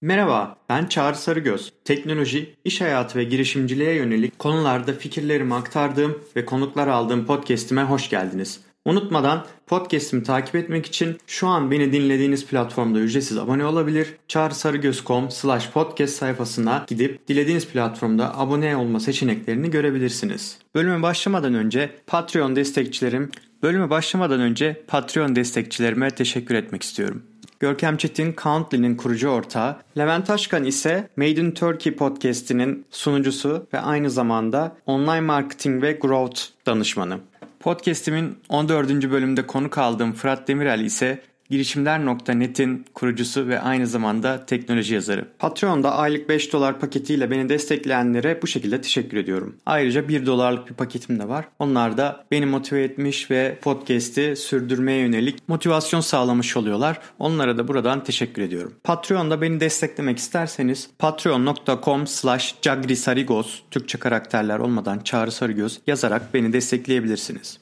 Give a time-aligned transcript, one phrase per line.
[0.00, 1.72] Merhaba, ben Çağrı Sarıgöz.
[1.84, 8.60] Teknoloji, iş hayatı ve girişimciliğe yönelik konularda fikirlerimi aktardığım ve konuklar aldığım podcast'ime hoş geldiniz.
[8.84, 14.14] Unutmadan podcast'imi takip etmek için şu an beni dinlediğiniz platformda ücretsiz abone olabilir.
[14.28, 20.58] çağrısarıgöz.com slash podcast sayfasına gidip dilediğiniz platformda abone olma seçeneklerini görebilirsiniz.
[20.74, 23.30] Bölüme başlamadan önce Patreon destekçilerim
[23.62, 27.22] Bölüme başlamadan önce Patreon destekçilerime teşekkür etmek istiyorum.
[27.60, 34.10] Görkem Çetin Countly'nin kurucu ortağı, Levent Taşkan ise Made in Turkey podcast'inin sunucusu ve aynı
[34.10, 37.18] zamanda online marketing ve growth danışmanı.
[37.60, 38.88] Podcast'imin 14.
[38.90, 45.28] bölümünde konuk aldığım Fırat Demirel ise girişimler.net'in kurucusu ve aynı zamanda teknoloji yazarı.
[45.38, 49.56] Patreon'da aylık 5 dolar paketiyle beni destekleyenlere bu şekilde teşekkür ediyorum.
[49.66, 51.44] Ayrıca 1 dolarlık bir paketim de var.
[51.58, 57.00] Onlar da beni motive etmiş ve podcast'i sürdürmeye yönelik motivasyon sağlamış oluyorlar.
[57.18, 58.74] Onlara da buradan teşekkür ediyorum.
[58.84, 67.58] Patreon'da beni desteklemek isterseniz patreon.com slash cagrisarigos Türkçe karakterler olmadan Çağrı Sarıgöz yazarak beni destekleyebilirsiniz.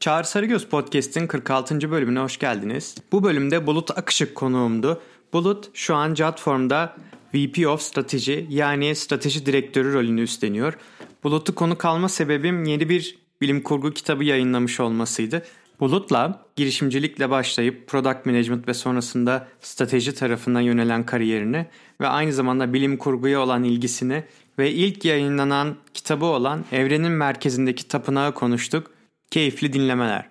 [0.00, 1.90] Çağrı Sarıgöz Podcast'in 46.
[1.90, 2.94] bölümüne hoş geldiniz.
[3.12, 5.02] Bu bölümde Bulut Akışık konuğumdu.
[5.32, 6.96] Bulut şu an Jotform'da
[7.34, 10.78] VP of Strateji yani strateji direktörü rolünü üstleniyor.
[11.24, 15.42] Bulut'u konu kalma sebebim yeni bir bilim kurgu kitabı yayınlamış olmasıydı.
[15.80, 21.66] Bulut'la girişimcilikle başlayıp product management ve sonrasında strateji tarafına yönelen kariyerini
[22.00, 24.24] ve aynı zamanda bilim kurguya olan ilgisini
[24.58, 28.95] ve ilk yayınlanan kitabı olan Evrenin Merkezindeki Tapınağı konuştuk.
[29.36, 30.30] Keyifli dinlemeler.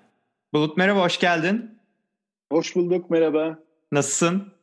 [0.54, 1.80] Bulut merhaba, hoş geldin.
[2.52, 3.60] Hoş bulduk, merhaba.
[3.92, 4.54] Nasılsın?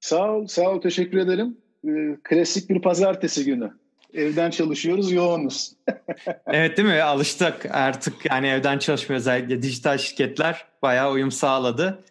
[0.00, 1.56] Sağ ol, sağ ol, teşekkür ederim.
[1.88, 3.72] Ee, klasik bir pazartesi günü.
[4.14, 5.72] Evden çalışıyoruz, yoğunuz.
[6.46, 7.02] evet değil mi?
[7.02, 12.04] Alıştık artık yani evden çalışmıyor özellikle dijital şirketler bayağı uyum sağladı.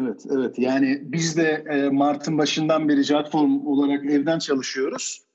[0.00, 0.58] Evet, evet.
[0.58, 5.25] Yani biz de e, Mart'ın başından beri Jotform olarak evden çalışıyoruz.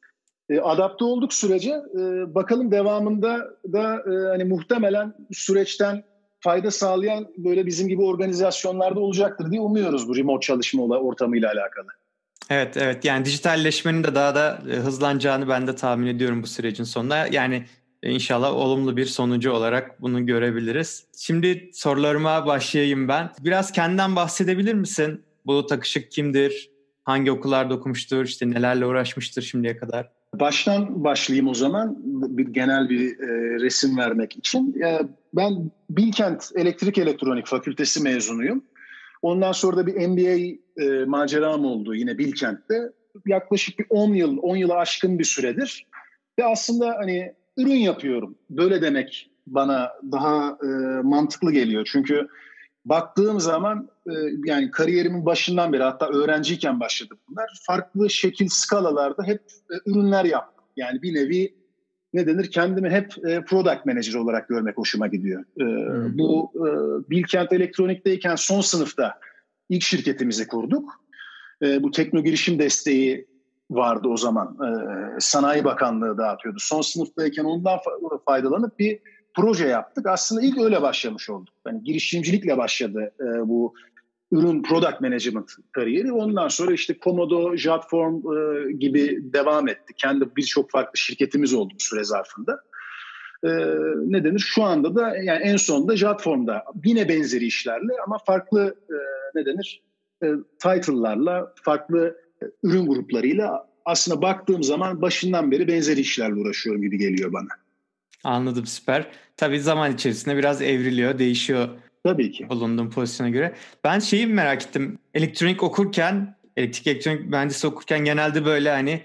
[0.49, 1.71] E, adapte olduk sürece.
[1.71, 1.99] E,
[2.35, 6.03] bakalım devamında da e, hani muhtemelen süreçten
[6.39, 11.87] fayda sağlayan böyle bizim gibi organizasyonlarda olacaktır diye umuyoruz bu remote çalışma ortamıyla alakalı.
[12.49, 17.27] Evet evet yani dijitalleşmenin de daha da hızlanacağını ben de tahmin ediyorum bu sürecin sonunda.
[17.31, 17.65] Yani
[18.03, 21.05] inşallah olumlu bir sonucu olarak bunu görebiliriz.
[21.17, 23.29] Şimdi sorularıma başlayayım ben.
[23.39, 25.23] Biraz kendinden bahsedebilir misin?
[25.45, 26.71] Bulut Akışık kimdir?
[27.03, 28.25] Hangi okullarda okumuştur?
[28.25, 30.20] İşte nelerle uğraşmıştır şimdiye kadar?
[30.33, 31.97] Baştan başlayayım o zaman
[32.37, 34.75] bir genel bir e, resim vermek için.
[34.77, 35.01] Ya,
[35.33, 38.63] ben Bilkent Elektrik Elektronik Fakültesi mezunuyum.
[39.21, 42.91] Ondan sonra da bir MBA e, maceram oldu yine Bilkent'te.
[43.25, 45.87] Yaklaşık bir 10 yıl, 10 yılı aşkın bir süredir.
[46.39, 48.35] Ve aslında hani ürün yapıyorum.
[48.49, 50.67] Böyle demek bana daha e,
[51.03, 51.89] mantıklı geliyor.
[51.91, 52.27] Çünkü
[52.85, 54.13] baktığım zaman e,
[54.45, 57.61] yani kariyerimin başından beri hatta öğrenciyken başladı bunlar.
[57.67, 60.65] Farklı şekil skalalarda hep e, ürünler yaptım.
[60.75, 61.53] Yani bir nevi
[62.13, 65.43] ne denir kendimi hep e, product manager olarak görmek hoşuma gidiyor.
[65.57, 66.17] Hmm.
[66.17, 66.51] Bu
[67.09, 69.19] Bilkent Elektronik'teyken son sınıfta
[69.69, 71.01] ilk şirketimizi kurduk.
[71.61, 73.27] Bu tekno girişim desteği
[73.71, 74.57] vardı o zaman.
[75.19, 76.57] Sanayi Bakanlığı dağıtıyordu.
[76.59, 77.79] Son sınıftayken ondan
[78.25, 78.99] faydalanıp bir
[79.35, 80.07] proje yaptık.
[80.07, 81.53] Aslında ilk öyle başlamış olduk.
[81.67, 83.73] Yani girişimcilikle başladı e, bu
[84.31, 86.11] ürün product management kariyeri.
[86.11, 89.93] Ondan sonra işte Komodo, Jotform e, gibi devam etti.
[89.97, 92.61] Kendi birçok farklı şirketimiz oldu bu süre zarfında.
[93.43, 93.49] E,
[94.05, 94.39] ne denir?
[94.39, 98.95] Şu anda da yani en sonunda Jotform'da yine benzeri işlerle ama farklı e,
[99.35, 99.81] ne denir?
[100.23, 100.27] E,
[100.59, 107.33] title'larla, farklı e, ürün gruplarıyla aslında baktığım zaman başından beri benzeri işlerle uğraşıyorum gibi geliyor
[107.33, 107.47] bana.
[108.23, 109.07] Anladım süper.
[109.37, 111.69] Tabii zaman içerisinde biraz evriliyor, değişiyor.
[112.03, 112.49] Tabii ki.
[112.49, 113.55] Bulunduğum pozisyona göre.
[113.83, 114.99] Ben şeyi merak ettim.
[115.13, 119.03] Elektronik okurken, elektrik elektronik mühendisi okurken genelde böyle hani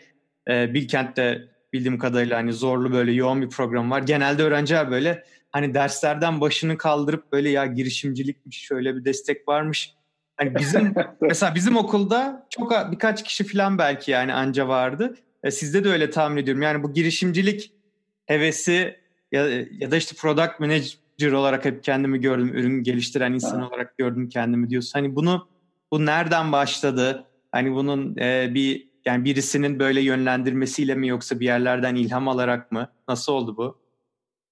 [0.49, 4.03] e, Bilkent'te bildiğim kadarıyla hani zorlu böyle yoğun bir program var.
[4.03, 9.95] Genelde öğrenciler böyle hani derslerden başını kaldırıp böyle ya girişimcilikmiş şöyle bir destek varmış.
[10.37, 15.17] Hani bizim mesela bizim okulda çok birkaç kişi falan belki yani anca vardı.
[15.43, 16.63] E, sizde de öyle tahmin ediyorum.
[16.63, 17.73] Yani bu girişimcilik
[18.27, 22.49] hevesi ya, ya da işte product manager olarak hep kendimi gördüm.
[22.55, 23.69] Ürün geliştiren insan ha.
[23.69, 24.99] olarak gördüm kendimi diyorsun.
[24.99, 25.49] Hani bunu
[25.93, 27.25] bu nereden başladı?
[27.53, 32.89] Hani bunun e, bir yani birisinin böyle yönlendirmesiyle mi yoksa bir yerlerden ilham alarak mı?
[33.09, 33.79] Nasıl oldu bu?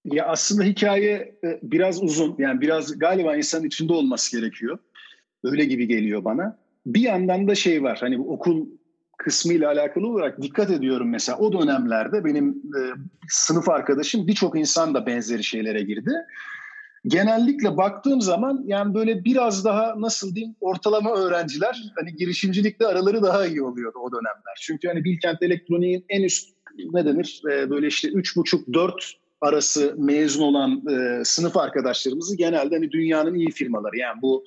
[0.05, 2.35] Ya aslında hikaye e, biraz uzun.
[2.39, 4.79] Yani biraz galiba insanın içinde olması gerekiyor.
[5.45, 6.59] Öyle gibi geliyor bana.
[6.87, 7.99] Bir yandan da şey var.
[8.01, 8.67] Hani okul
[9.25, 12.81] kısmıyla alakalı olarak dikkat ediyorum mesela o dönemlerde benim e,
[13.29, 16.11] sınıf arkadaşım birçok insan da benzeri şeylere girdi.
[17.07, 23.47] genellikle baktığım zaman yani böyle biraz daha nasıl diyeyim ortalama öğrenciler hani girişimcilikte araları daha
[23.47, 24.59] iyi oluyordu o dönemler.
[24.61, 26.49] Çünkü hani Bilkent Elektronik'in en üst
[26.93, 32.75] ne denir e, böyle işte üç buçuk dört arası mezun olan e, sınıf arkadaşlarımızı genelde
[32.75, 34.45] hani dünyanın iyi firmaları yani bu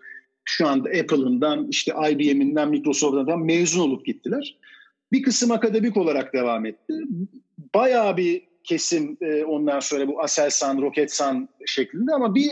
[0.48, 4.58] şu anda Apple'ından işte IBM'inden Microsoft'tan mezun olup gittiler.
[5.12, 6.94] Bir kısım akademik olarak devam etti.
[7.76, 12.50] Bayağı bir kesim e, ondan sonra bu Aselsan, Roketsan şeklinde ama bir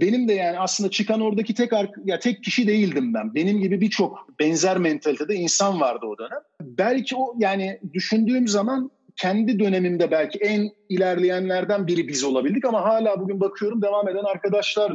[0.00, 1.72] benim de yani aslında çıkan oradaki tek
[2.04, 3.34] ya tek kişi değildim ben.
[3.34, 6.40] Benim gibi birçok benzer mentalitede insan vardı o dönem.
[6.60, 13.20] Belki o yani düşündüğüm zaman kendi dönemimde belki en ilerleyenlerden biri biz olabildik ama hala
[13.20, 14.92] bugün bakıyorum devam eden arkadaşlar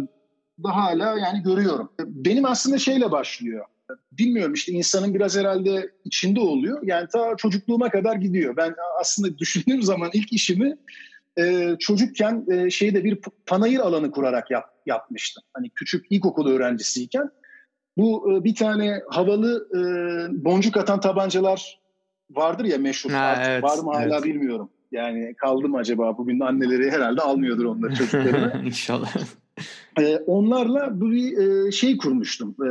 [0.63, 1.89] da hala yani görüyorum.
[1.99, 3.65] Benim aslında şeyle başlıyor.
[4.11, 6.79] Bilmiyorum işte insanın biraz herhalde içinde oluyor.
[6.83, 8.57] Yani ta çocukluğuma kadar gidiyor.
[8.57, 10.77] Ben aslında düşündüğüm zaman ilk işimi
[11.37, 15.43] e, çocukken e, şeyde bir panayır alanı kurarak yap, yapmıştım.
[15.53, 17.29] Hani küçük ilkokul öğrencisiyken.
[17.97, 19.79] Bu e, bir tane havalı e,
[20.45, 21.79] boncuk atan tabancalar
[22.29, 23.11] vardır ya meşhur.
[23.11, 24.23] Ha, Artık evet, var mı hala evet.
[24.23, 24.69] bilmiyorum.
[24.91, 28.61] Yani kaldı mı acaba bugün anneleri herhalde almıyordur onları çocuklarına.
[28.65, 29.15] İnşallah.
[29.99, 32.69] Ee, onlarla bir e, şey kurmuştum e,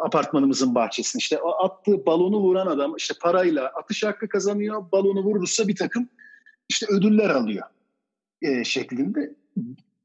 [0.00, 1.20] apartmanımızın bahçesinde.
[1.20, 4.92] İşte attığı balonu vuran adam işte parayla atış hakkı kazanıyor.
[4.92, 6.08] Balonu vurursa bir takım
[6.68, 7.66] işte ödüller alıyor
[8.42, 9.34] e, şeklinde.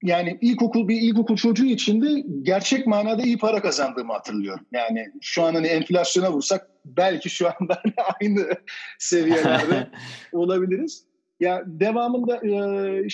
[0.04, 4.66] Yani ilkokul bir ilkokul çocuğu için de gerçek manada iyi para kazandığımı hatırlıyorum.
[4.72, 7.82] Yani şu an hani enflasyona vursak belki şu anda
[8.22, 8.48] aynı
[9.00, 9.90] seviyelerde
[10.34, 11.07] olabiliriz.
[11.40, 12.52] Ya devamında e,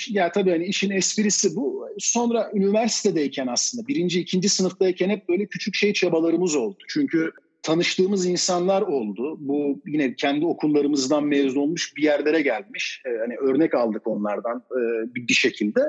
[0.09, 1.87] ya tabii hani işin esprisi bu.
[1.99, 6.77] Sonra üniversitedeyken aslında birinci, ikinci sınıftayken hep böyle küçük şey çabalarımız oldu.
[6.87, 7.31] Çünkü
[7.63, 9.37] tanıştığımız insanlar oldu.
[9.39, 13.01] Bu yine kendi okullarımızdan mezun olmuş bir yerlere gelmiş.
[13.05, 14.81] E, hani örnek aldık onlardan e,
[15.15, 15.79] bir, şekilde.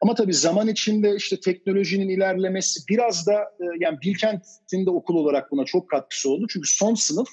[0.00, 5.64] Ama tabii zaman içinde işte teknolojinin ilerlemesi biraz da yani Bilkent'in de okul olarak buna
[5.64, 6.46] çok katkısı oldu.
[6.50, 7.28] Çünkü son sınıf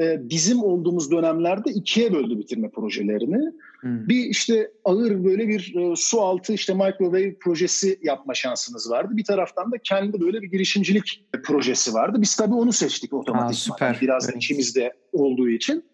[0.00, 3.52] e, bizim olduğumuz dönemlerde ikiye böldü bitirme projelerini.
[3.80, 4.08] Hmm.
[4.08, 9.16] Bir işte ağır böyle bir e, su altı işte microwave projesi yapma şansınız vardı.
[9.16, 12.18] Bir taraftan da kendi böyle bir girişimcilik projesi vardı.
[12.20, 13.76] Biz tabii onu seçtik otomatikman.
[13.78, 14.36] Ha, Biraz evet.
[14.36, 15.84] içimizde olduğu için.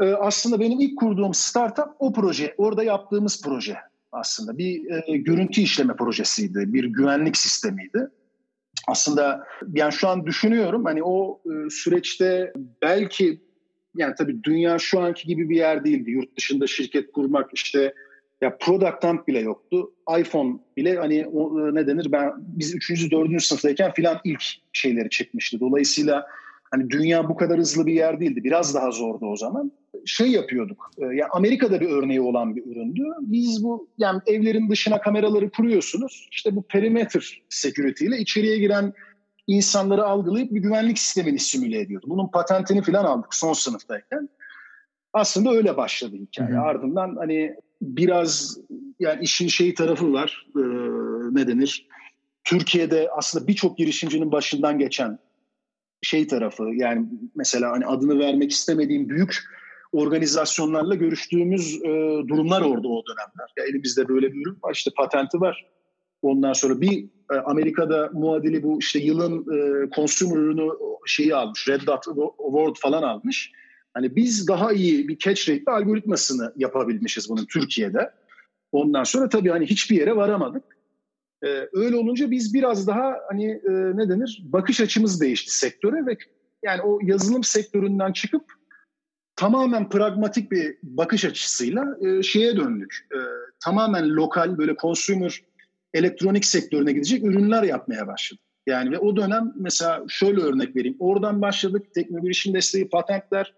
[0.00, 3.76] E, aslında benim ilk kurduğum startup o proje, orada yaptığımız proje
[4.12, 4.58] aslında.
[4.58, 8.10] Bir e, görüntü işleme projesiydi, bir güvenlik sistemiydi
[8.86, 12.52] aslında yani şu an düşünüyorum hani o e, süreçte
[12.82, 13.40] belki
[13.96, 16.10] yani tabii dünya şu anki gibi bir yer değildi.
[16.10, 17.94] Yurt dışında şirket kurmak işte
[18.40, 19.92] ya product dump bile yoktu.
[20.18, 23.10] iPhone bile hani o, e, ne denir ben biz 3.
[23.12, 23.42] 4.
[23.42, 24.42] sınıftayken filan ilk
[24.72, 25.60] şeyleri çıkmıştı.
[25.60, 26.26] Dolayısıyla
[26.76, 28.44] hani dünya bu kadar hızlı bir yer değildi.
[28.44, 29.72] Biraz daha zordu o zaman.
[30.06, 30.90] Şey yapıyorduk.
[30.98, 33.02] E, yani Amerika'da bir örneği olan bir üründü.
[33.20, 36.28] Biz bu yani evlerin dışına kameraları kuruyorsunuz.
[36.32, 38.92] İşte bu perimeter security ile içeriye giren
[39.46, 42.06] insanları algılayıp bir güvenlik sistemini simüle ediyordu.
[42.08, 44.28] Bunun patentini falan aldık son sınıftayken.
[45.12, 46.54] Aslında öyle başladı hikaye.
[46.54, 46.60] Hı.
[46.60, 48.58] Ardından hani biraz
[49.00, 50.46] yani işin şeyi tarafı var.
[50.56, 50.62] E,
[51.34, 51.88] ne denir?
[52.44, 55.18] Türkiye'de aslında birçok girişimcinin başından geçen
[56.02, 59.44] şey tarafı yani mesela hani adını vermek istemediğim büyük
[59.92, 61.88] organizasyonlarla görüştüğümüz e,
[62.28, 63.52] durumlar orada o dönemler.
[63.56, 65.66] Ya elimizde böyle bir ürün var işte patenti var.
[66.22, 70.70] Ondan sonra bir e, Amerika'da muadili bu işte yılın e, consumer ürünü
[71.06, 71.68] şeyi almış.
[71.68, 72.08] Red Dot
[72.38, 73.52] Award falan almış.
[73.94, 78.10] Hani biz daha iyi bir catch rate algoritmasını yapabilmişiz bunun Türkiye'de.
[78.72, 80.75] Ondan sonra tabii hani hiçbir yere varamadık.
[81.44, 86.16] Ee, öyle olunca biz biraz daha hani e, ne denir bakış açımız değişti sektöre ve
[86.64, 88.44] yani o yazılım sektöründen çıkıp
[89.36, 93.08] tamamen pragmatik bir bakış açısıyla e, şeye döndük.
[93.12, 93.18] E,
[93.64, 95.44] tamamen lokal böyle consumer
[95.94, 98.44] elektronik sektörüne gidecek ürünler yapmaya başladık.
[98.66, 100.96] Yani ve o dönem mesela şöyle örnek vereyim.
[100.98, 103.54] Oradan başladık teknolojinin desteği, patentler,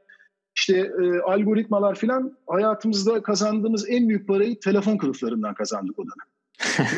[0.56, 6.37] işte e, algoritmalar filan hayatımızda kazandığımız en büyük parayı telefon kılıflarından kazandık o dönem.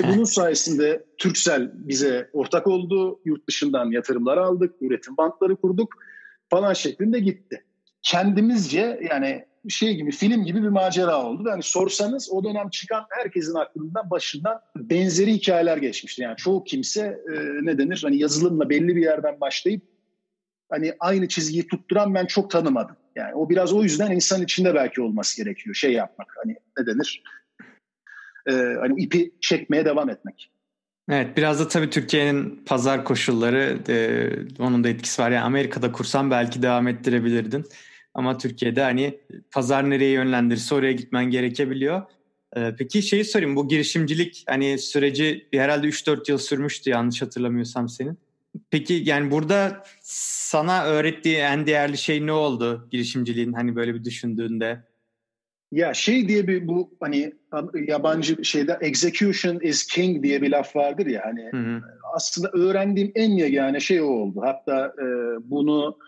[0.09, 3.21] Bunun sayesinde Türksel bize ortak oldu.
[3.25, 5.95] Yurt dışından yatırımlar aldık, üretim bantları kurduk
[6.51, 7.65] falan şeklinde gitti.
[8.03, 11.49] Kendimizce yani şey gibi film gibi bir macera oldu.
[11.49, 16.23] Yani sorsanız o dönem çıkan herkesin aklından başından benzeri hikayeler geçmişti.
[16.23, 19.83] Yani çoğu kimse e, ne denir hani yazılımla belli bir yerden başlayıp
[20.71, 22.97] hani aynı çizgiyi tutturan ben çok tanımadım.
[23.17, 27.23] Yani o biraz o yüzden insan içinde belki olması gerekiyor şey yapmak hani ne denir
[28.47, 30.51] e, hani ipi çekmeye devam etmek.
[31.11, 35.31] Evet biraz da tabii Türkiye'nin pazar koşulları e, onun da etkisi var.
[35.31, 37.65] Yani Amerika'da kursan belki devam ettirebilirdin.
[38.15, 39.19] Ama Türkiye'de hani
[39.51, 42.03] pazar nereye yönlendirirse oraya gitmen gerekebiliyor.
[42.57, 48.19] Ee, peki şeyi sorayım bu girişimcilik hani süreci herhalde 3-4 yıl sürmüştü yanlış hatırlamıyorsam senin.
[48.71, 54.83] Peki yani burada sana öğrettiği en değerli şey ne oldu girişimciliğin hani böyle bir düşündüğünde?
[55.73, 57.33] Ya şey diye bir bu hani
[57.87, 61.83] yabancı şeyde execution is king diye bir laf vardır ya hani hı hı.
[62.15, 64.41] aslında öğrendiğim en yegane şey o oldu.
[64.45, 65.07] Hatta e,
[65.51, 65.99] bunu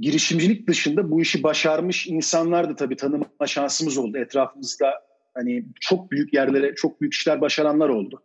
[0.00, 4.18] girişimcilik dışında bu işi başarmış insanlar da tabii tanıma şansımız oldu.
[4.18, 4.92] Etrafımızda
[5.34, 8.22] hani çok büyük yerlere çok büyük işler başaranlar oldu.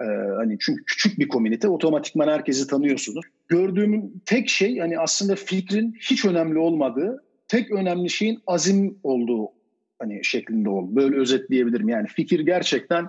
[0.00, 0.04] Ee,
[0.36, 3.24] hani çünkü küçük bir komünite otomatikman herkesi tanıyorsunuz.
[3.48, 9.48] Gördüğüm tek şey hani aslında fikrin hiç önemli olmadığı, tek önemli şeyin azim olduğu
[10.00, 10.96] hani şeklinde oldu.
[10.96, 11.88] Böyle özetleyebilirim.
[11.88, 13.08] Yani fikir gerçekten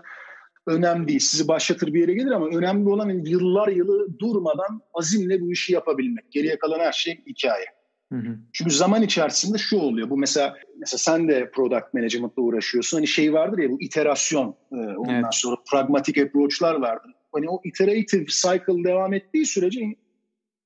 [0.67, 1.19] önemli değil.
[1.19, 5.73] Sizi başlatır bir yere gelir ama önemli olan hani yıllar yılı durmadan azimle bu işi
[5.73, 6.31] yapabilmek.
[6.31, 7.65] Geriye kalan her şey hikaye.
[8.11, 8.37] Hı hı.
[8.53, 10.09] Çünkü zaman içerisinde şu oluyor.
[10.09, 12.97] Bu mesela mesela sen de product management'la uğraşıyorsun.
[12.97, 14.55] Hani şey vardır ya bu iterasyon.
[14.71, 15.25] E, ondan evet.
[15.31, 17.11] sonra pragmatik approach'lar vardır.
[17.33, 19.81] Hani o iterative cycle devam ettiği sürece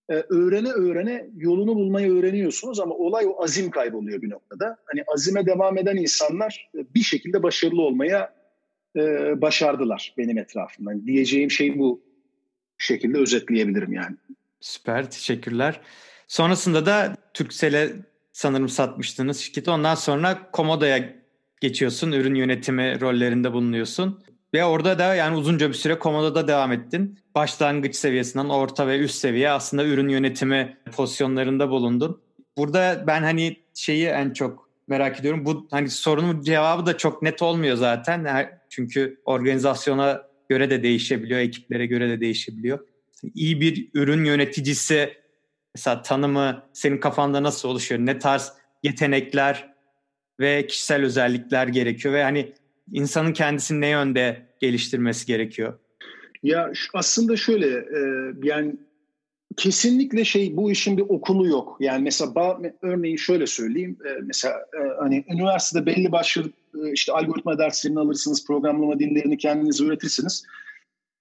[0.09, 4.77] e, öğrene öğrene yolunu bulmayı öğreniyorsunuz ama olay o azim kayboluyor bir noktada.
[4.85, 8.33] Hani azime devam eden insanlar e, bir şekilde başarılı olmaya
[8.95, 9.01] e,
[9.41, 10.91] başardılar benim etrafımda.
[10.91, 12.01] Yani diyeceğim şey bu
[12.77, 14.15] şekilde özetleyebilirim yani.
[14.59, 15.81] Süper, teşekkürler.
[16.27, 17.93] Sonrasında da Turkcell'e
[18.31, 19.71] sanırım satmıştınız şirketi.
[19.71, 21.15] Ondan sonra Komodo'ya
[21.61, 22.11] geçiyorsun.
[22.11, 24.23] Ürün yönetimi rollerinde bulunuyorsun.
[24.55, 27.19] Ve orada da yani uzunca bir süre Komodo'da devam ettin.
[27.35, 32.21] Başlangıç seviyesinden orta ve üst seviye aslında ürün yönetimi pozisyonlarında bulundun.
[32.57, 35.45] Burada ben hani şeyi en çok merak ediyorum.
[35.45, 38.49] Bu hani sorunun cevabı da çok net olmuyor zaten.
[38.69, 42.79] Çünkü organizasyona göre de değişebiliyor, ekiplere göre de değişebiliyor.
[43.33, 45.13] İyi bir ürün yöneticisi
[45.75, 48.01] mesela tanımı senin kafanda nasıl oluşuyor?
[48.01, 49.73] Ne tarz yetenekler
[50.39, 52.53] ve kişisel özellikler gerekiyor ve hani
[52.91, 55.79] insanın kendisini ne yönde geliştirmesi gerekiyor?
[56.43, 57.99] Ya aslında şöyle e,
[58.43, 58.75] yani
[59.57, 61.77] kesinlikle şey bu işin bir okulu yok.
[61.79, 63.97] Yani mesela örneğin şöyle söyleyeyim.
[64.05, 66.43] E, mesela e, hani üniversitede belli başlı
[66.83, 70.45] e, işte algoritma derslerini alırsınız, programlama dillerini kendiniz öğretirsiniz.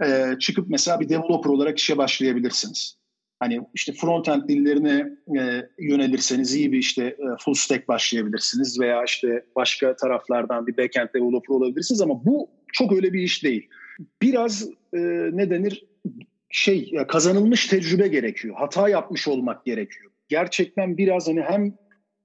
[0.04, 2.97] E, çıkıp mesela bir developer olarak işe başlayabilirsiniz.
[3.45, 9.45] Hani işte front-end dillerine e, yönelirseniz iyi bir işte e, full stack başlayabilirsiniz veya işte
[9.57, 13.69] başka taraflardan bir backend developer olabilirsiniz ama bu çok öyle bir iş değil.
[14.23, 14.99] Biraz e,
[15.33, 15.85] ne denir
[16.51, 18.55] şey kazanılmış tecrübe gerekiyor.
[18.59, 20.11] Hata yapmış olmak gerekiyor.
[20.29, 21.75] Gerçekten biraz hani hem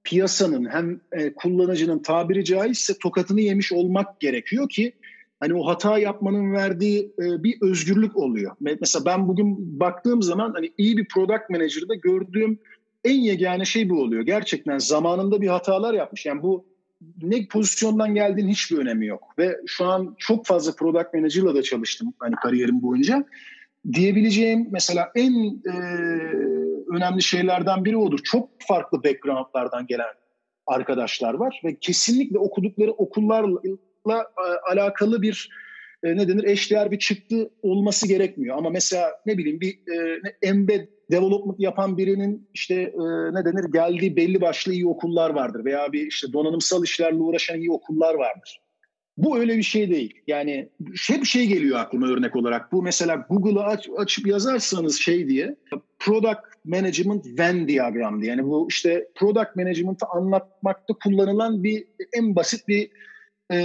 [0.04, 4.92] piyasanın hem e, kullanıcının tabiri caizse tokatını yemiş olmak gerekiyor ki
[5.40, 8.56] hani o hata yapmanın verdiği e, bir özgürlük oluyor.
[8.60, 12.58] Mesela ben bugün baktığım zaman hani iyi bir product manager'da gördüğüm
[13.04, 14.22] en yegane şey bu oluyor.
[14.22, 16.26] Gerçekten zamanında bir hatalar yapmış.
[16.26, 16.64] Yani bu
[17.22, 19.22] ne pozisyondan geldiğin hiçbir önemi yok.
[19.38, 23.24] Ve şu an çok fazla product manager'la da çalıştım hani kariyerim boyunca.
[23.92, 25.32] Diyebileceğim mesela en
[25.66, 25.76] e,
[26.96, 28.18] önemli şeylerden biri odur.
[28.24, 30.14] Çok farklı backgroundlardan gelen
[30.66, 33.60] arkadaşlar var ve kesinlikle okudukları okullarla
[34.18, 35.50] e, alakalı bir
[36.02, 38.58] e, ne denir eşdeğer bir çıktı olması gerekmiyor.
[38.58, 42.74] Ama mesela ne bileyim bir e, embed development yapan birinin işte
[43.32, 47.70] ne denir geldiği belli başlı iyi okullar vardır veya bir işte donanımsal işlerle uğraşan iyi
[47.70, 48.60] okullar vardır.
[49.16, 50.14] Bu öyle bir şey değil.
[50.26, 50.68] Yani
[51.08, 52.72] hep şey geliyor aklıma örnek olarak.
[52.72, 55.56] Bu mesela Google'ı aç, açıp yazarsanız şey diye
[55.98, 58.30] Product Management Venn diagram diye.
[58.30, 62.90] Yani bu işte Product Management'ı anlatmakta kullanılan bir en basit bir
[63.52, 63.56] e,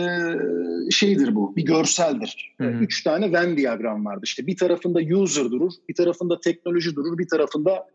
[0.91, 2.55] şeydir bu, bir görseldir.
[2.57, 2.83] Hı hı.
[2.83, 4.21] Üç tane Venn diagram vardı.
[4.23, 7.87] İşte bir tarafında user durur, bir tarafında teknoloji durur, bir tarafında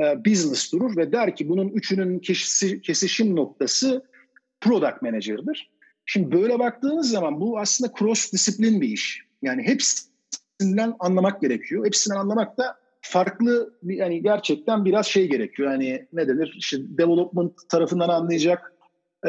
[0.00, 4.04] e, business durur ve der ki bunun üçünün kesişi, kesişim noktası
[4.60, 5.70] product manager'dır.
[6.06, 9.24] Şimdi böyle baktığınız zaman bu aslında cross disiplin bir iş.
[9.42, 11.86] Yani hepsinden anlamak gerekiyor.
[11.86, 15.70] Hepsinden anlamak da farklı yani gerçekten biraz şey gerekiyor.
[15.72, 16.54] Yani ne denir?
[16.58, 18.72] İşte development tarafından anlayacak,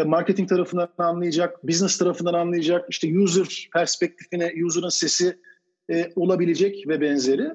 [0.06, 5.38] marketing tarafından anlayacak, business tarafından anlayacak, işte user perspektifine, user'ın sesi
[5.92, 7.50] e, olabilecek ve benzeri.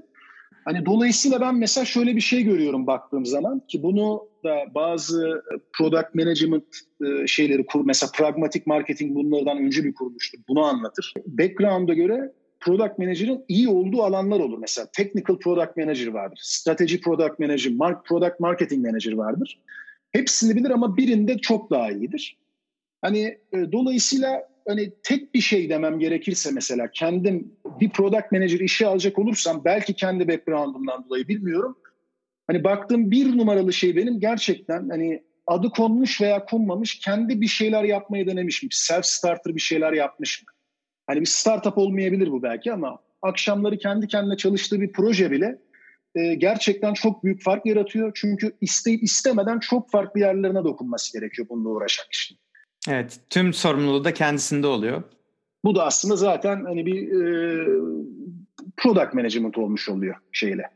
[0.64, 5.42] Hani dolayısıyla ben mesela şöyle bir şey görüyorum baktığım zaman ki bunu da bazı
[5.78, 6.64] product management
[7.06, 10.38] e, şeyleri kur mesela pragmatic marketing bunlardan önce bir kuruluştur.
[10.48, 11.14] Bunu anlatır.
[11.26, 14.58] Background'a göre product manager'ın iyi olduğu alanlar olur.
[14.58, 16.38] Mesela technical product manager vardır.
[16.42, 19.60] Strategy product manager, mark, product marketing manager vardır.
[20.14, 22.38] Hepsini bilir ama birinde çok daha iyidir.
[23.02, 28.86] Hani e, dolayısıyla hani tek bir şey demem gerekirse mesela kendim bir product manager işe
[28.86, 31.78] alacak olursam belki kendi background'umdan dolayı bilmiyorum.
[32.46, 37.84] Hani baktığım bir numaralı şey benim gerçekten hani adı konmuş veya konmamış kendi bir şeyler
[37.84, 38.68] yapmayı denemiş mi?
[38.72, 40.46] Self starter bir şeyler yapmış mı?
[41.06, 45.58] Hani bir startup olmayabilir bu belki ama akşamları kendi kendine çalıştığı bir proje bile
[46.14, 48.12] e, gerçekten çok büyük fark yaratıyor.
[48.14, 52.40] Çünkü isteyip istemeden çok farklı yerlerine dokunması gerekiyor bununla uğraşan kişinin.
[52.88, 55.02] Evet, tüm sorumluluğu da kendisinde oluyor.
[55.64, 57.66] Bu da aslında zaten hani bir e,
[58.76, 60.70] product management olmuş oluyor şeyle.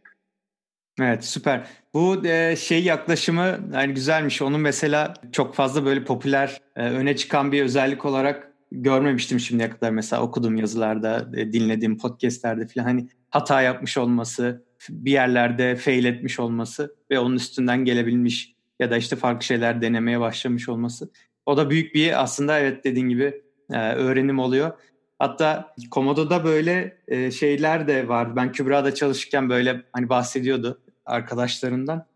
[1.00, 1.66] Evet süper.
[1.94, 4.42] Bu e, şey yaklaşımı yani güzelmiş.
[4.42, 9.90] Onun mesela çok fazla böyle popüler e, öne çıkan bir özellik olarak görmemiştim şimdiye kadar.
[9.90, 16.40] Mesela okuduğum yazılarda, e, dinlediğim podcastlerde falan hani hata yapmış olması, bir yerlerde fail etmiş
[16.40, 21.10] olması ve onun üstünden gelebilmiş ya da işte farklı şeyler denemeye başlamış olması.
[21.46, 24.72] O da büyük bir aslında evet dediğin gibi e, öğrenim oluyor.
[25.18, 28.36] Hatta Komodo'da böyle e, şeyler de var.
[28.36, 32.06] Ben Kübra'da çalışırken böyle hani bahsediyordu arkadaşlarından.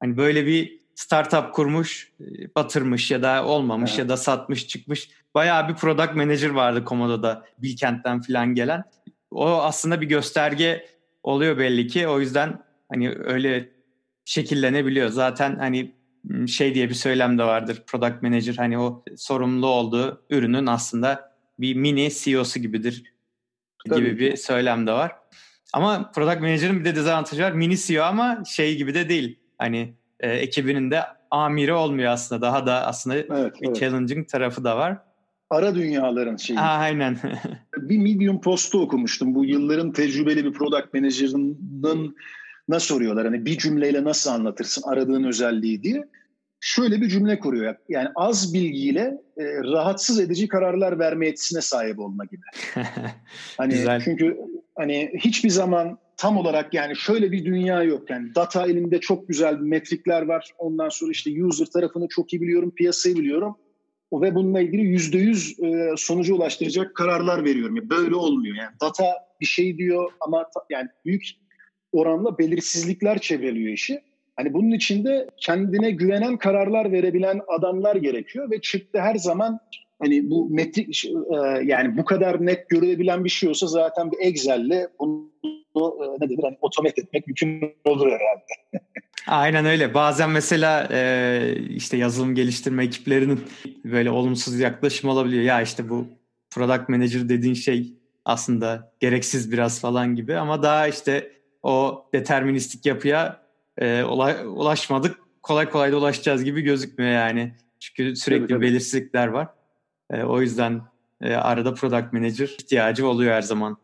[0.00, 2.24] Hani böyle bir startup kurmuş, e,
[2.56, 3.98] batırmış ya da olmamış evet.
[3.98, 5.10] ya da satmış çıkmış.
[5.34, 8.84] Bayağı bir product manager vardı Komodo'da Bilkent'ten falan gelen.
[9.34, 10.86] O aslında bir gösterge
[11.22, 12.08] oluyor belli ki.
[12.08, 13.68] O yüzden hani öyle
[14.24, 15.08] şekillenebiliyor.
[15.08, 15.94] Zaten hani
[16.46, 17.82] şey diye bir söylem de vardır.
[17.86, 23.12] Product manager hani o sorumlu olduğu ürünün aslında bir mini CEO'su gibidir
[23.88, 25.12] Tabii gibi bir söylem de var.
[25.72, 27.52] Ama product manager'ın bir de dezavantajı var.
[27.52, 29.38] Mini CEO ama şey gibi de değil.
[29.58, 32.42] Hani e, ekibinin de amiri olmuyor aslında.
[32.42, 33.76] Daha da aslında evet, bir evet.
[33.76, 34.98] challenging tarafı da var.
[35.52, 36.60] Ara dünyaların şeyi.
[36.60, 37.16] Aynen.
[37.76, 39.34] bir Medium postu okumuştum.
[39.34, 42.16] Bu yılların tecrübeli bir product manager'ının
[42.68, 43.26] nasıl soruyorlar.
[43.26, 46.04] Hani bir cümleyle nasıl anlatırsın aradığın özelliği diye.
[46.60, 47.76] Şöyle bir cümle kuruyor.
[47.88, 52.74] Yani az bilgiyle e, rahatsız edici kararlar verme yetisine sahip olma gibi.
[53.58, 54.00] hani Güzel.
[54.04, 54.36] çünkü
[54.74, 58.10] hani hiçbir zaman tam olarak yani şöyle bir dünya yok.
[58.10, 60.50] Yani data elimde çok güzel metrikler var.
[60.58, 63.56] Ondan sonra işte user tarafını çok iyi biliyorum, piyasayı biliyorum.
[64.12, 67.76] Ve bununla ilgili yüzde yüz e, sonuca ulaştıracak kararlar veriyorum.
[67.76, 68.56] Yani böyle olmuyor.
[68.56, 69.04] Yani data
[69.40, 71.22] bir şey diyor ama yani büyük
[71.92, 74.00] oranla belirsizlikler çevreliyor işi.
[74.36, 79.58] Hani bunun içinde kendine güvenen kararlar verebilen adamlar gerekiyor ve çıktı her zaman
[79.98, 84.88] hani bu metrik e, yani bu kadar net görülebilen bir şey olsa zaten bir Excel'le
[85.00, 85.32] bunu
[85.74, 88.84] ne denir hani otomat etmek mümkün olur herhalde.
[89.26, 89.94] Aynen öyle.
[89.94, 93.40] Bazen mesela e, işte yazılım geliştirme ekiplerinin
[93.84, 95.42] böyle olumsuz yaklaşım olabiliyor.
[95.42, 96.06] Ya işte bu
[96.50, 97.92] product manager dediğin şey
[98.24, 101.32] aslında gereksiz biraz falan gibi ama daha işte
[101.62, 103.42] o deterministik yapıya
[103.78, 104.02] e,
[104.44, 105.18] ulaşmadık.
[105.42, 107.54] Kolay kolay da ulaşacağız gibi gözükmüyor yani.
[107.80, 108.66] Çünkü sürekli tabii, tabii.
[108.66, 109.48] belirsizlikler var.
[110.10, 110.82] E, o yüzden
[111.20, 113.76] e, arada product manager ihtiyacı oluyor her zaman.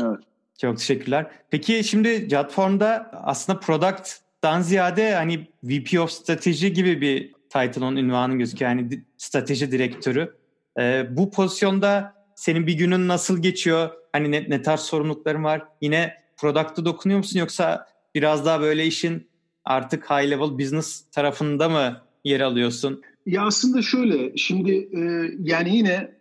[0.00, 0.18] Evet.
[0.60, 1.30] Çok teşekkürler.
[1.50, 8.70] Peki şimdi Jotform'da aslında product'tan ziyade hani VP of Strateji gibi bir title'ın ünvanı gözüküyor.
[8.70, 10.36] Yani strateji direktörü.
[10.78, 13.90] E, bu pozisyonda senin bir günün nasıl geçiyor?
[14.12, 15.62] Hani ne, ne tarz sorumlulukların var?
[15.80, 19.28] Yine product'a dokunuyor musun yoksa biraz daha böyle işin
[19.64, 23.02] artık high level business tarafında mı yer alıyorsun?
[23.26, 26.15] Ya aslında şöyle şimdi e, yani yine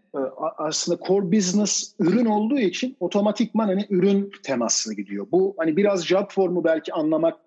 [0.58, 5.28] aslında core business ürün olduğu için otomatikman hani ürün temaslı gidiyor.
[5.32, 7.38] Bu hani biraz job formu belki anlamak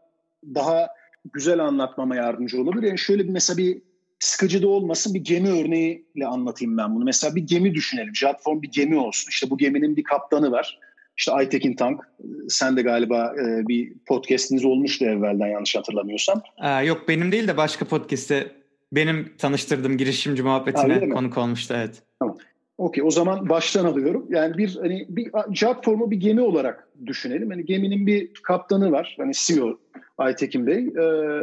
[0.55, 0.89] daha
[1.33, 2.89] güzel anlatmama yardımcı olabilir.
[2.89, 3.83] Yani şöyle bir mesela bir
[4.19, 7.05] sıkıcı da olmasın bir gemi örneğiyle anlatayım ben bunu.
[7.05, 8.17] Mesela bir gemi düşünelim.
[8.17, 9.29] Jotform bir gemi olsun.
[9.31, 10.79] İşte bu geminin bir kaptanı var.
[11.19, 12.01] İşte Aytekin Tank,
[12.49, 16.43] sen de galiba e, bir podcastiniz olmuştu evvelden yanlış hatırlamıyorsam.
[16.59, 18.53] Aa, yok benim değil de başka podcast'te
[18.93, 22.03] benim tanıştırdığım girişimci muhabbetine ha, konuk olmuştu evet.
[22.19, 22.37] Tamam.
[22.79, 24.27] Okey o zaman baştan alıyorum.
[24.31, 27.51] Yani bir hani bir job formu bir gemi olarak düşünelim.
[27.51, 29.17] Hani geminin bir kaptanı var.
[29.19, 29.79] Hani CEO
[30.19, 30.87] Aytekin Bey.
[30.87, 31.43] Ee,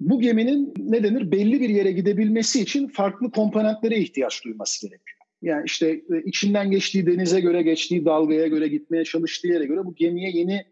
[0.00, 5.18] bu geminin ne denir belli bir yere gidebilmesi için farklı komponentlere ihtiyaç duyması gerekiyor.
[5.42, 9.94] Yani işte e, içinden geçtiği denize göre, geçtiği dalgaya göre, gitmeye çalıştığı yere göre bu
[9.94, 10.64] gemiye yeni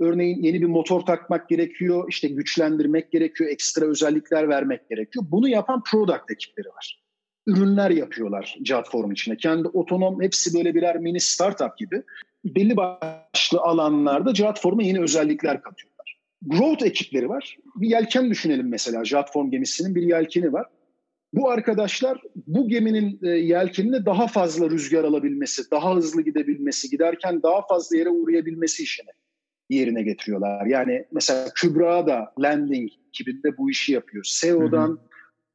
[0.00, 5.24] örneğin yeni bir motor takmak gerekiyor, işte güçlendirmek gerekiyor, ekstra özellikler vermek gerekiyor.
[5.28, 7.03] Bunu yapan product ekipleri var.
[7.46, 9.36] Ürünler yapıyorlar Jotform içinde.
[9.36, 12.02] Kendi otonom hepsi böyle birer mini startup gibi
[12.44, 16.18] belli başlı alanlarda Jotform'a yeni özellikler katıyorlar.
[16.42, 17.58] Growth ekipleri var.
[17.76, 19.04] Bir yelken düşünelim mesela.
[19.04, 20.66] Jotform gemisinin bir yelkeni var.
[21.32, 27.66] Bu arkadaşlar bu geminin e, yelkenine daha fazla rüzgar alabilmesi, daha hızlı gidebilmesi, giderken daha
[27.66, 29.10] fazla yere uğrayabilmesi işini
[29.70, 30.66] yerine getiriyorlar.
[30.66, 34.24] Yani mesela Kübra da landing ekibinde bu işi yapıyor.
[34.24, 34.98] SEO'dan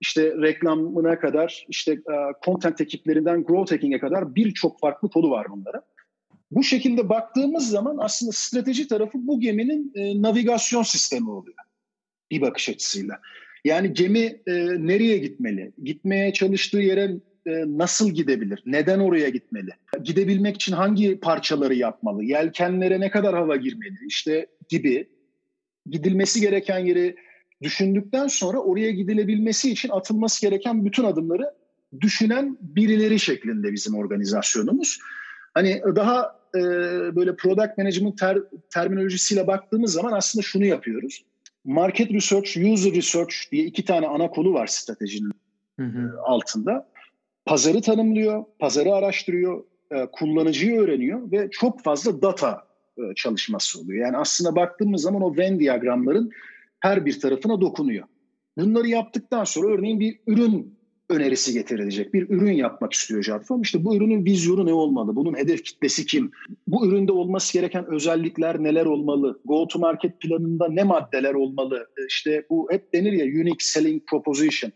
[0.02, 5.82] işte reklamına kadar, işte e, content ekiplerinden growth hacking'e kadar birçok farklı kolu var bunlara.
[6.52, 11.58] Bu şekilde baktığımız zaman aslında strateji tarafı bu geminin e, navigasyon sistemi oluyor
[12.32, 13.20] bir bakış açısıyla.
[13.66, 14.54] Yani gemi e,
[14.88, 15.72] nereye gitmeli?
[15.84, 17.12] Gitmeye çalıştığı yere
[17.66, 18.64] nasıl gidebilir?
[18.66, 19.70] Neden oraya gitmeli?
[20.04, 22.24] Gidebilmek için hangi parçaları yapmalı?
[22.24, 23.98] Yelkenlere ne kadar hava girmeli?
[24.08, 25.10] İşte gibi
[25.86, 27.16] gidilmesi gereken yeri
[27.62, 31.54] düşündükten sonra oraya gidilebilmesi için atılması gereken bütün adımları
[32.02, 35.00] düşünen birileri şeklinde bizim organizasyonumuz.
[35.54, 36.62] Hani daha e,
[37.16, 38.38] böyle product management ter,
[38.74, 41.24] terminolojisiyle baktığımız zaman aslında şunu yapıyoruz.
[41.66, 45.32] Market research, user research diye iki tane ana kolu var stratejinin
[45.80, 46.22] hı hı.
[46.24, 46.90] altında.
[47.46, 52.68] Pazarı tanımlıyor, pazarı araştırıyor, e, kullanıcıyı öğreniyor ve çok fazla data
[52.98, 54.06] e, çalışması oluyor.
[54.06, 56.32] Yani aslında baktığımız zaman o Venn diyagramların
[56.80, 58.08] her bir tarafına dokunuyor.
[58.58, 62.14] Bunları yaptıktan sonra örneğin bir ürün önerisi getirilecek.
[62.14, 63.62] Bir ürün yapmak istiyor Jadform.
[63.62, 65.16] İşte bu ürünün vizyonu ne olmalı?
[65.16, 66.32] Bunun hedef kitlesi kim?
[66.68, 69.40] Bu üründe olması gereken özellikler neler olmalı?
[69.46, 71.88] Go to market planında ne maddeler olmalı?
[71.98, 74.72] E, işte bu hep denir ya unique selling proposition.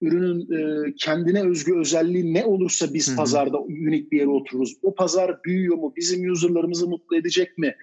[0.00, 3.16] Ürünün e, kendine özgü özelliği ne olursa biz Hı-hı.
[3.16, 4.76] pazarda unique bir yere otururuz.
[4.82, 5.92] O pazar büyüyor mu?
[5.96, 7.74] Bizim user'larımızı mutlu edecek mi?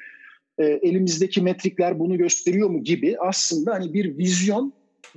[0.58, 4.74] E, elimizdeki metrikler bunu gösteriyor mu gibi aslında hani bir vizyon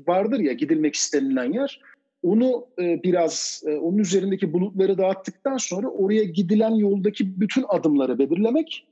[0.06, 1.80] vardır ya gidilmek istenilen yer
[2.22, 8.86] onu e, biraz e, onun üzerindeki bulutları dağıttıktan sonra oraya gidilen yoldaki bütün adımları belirlemek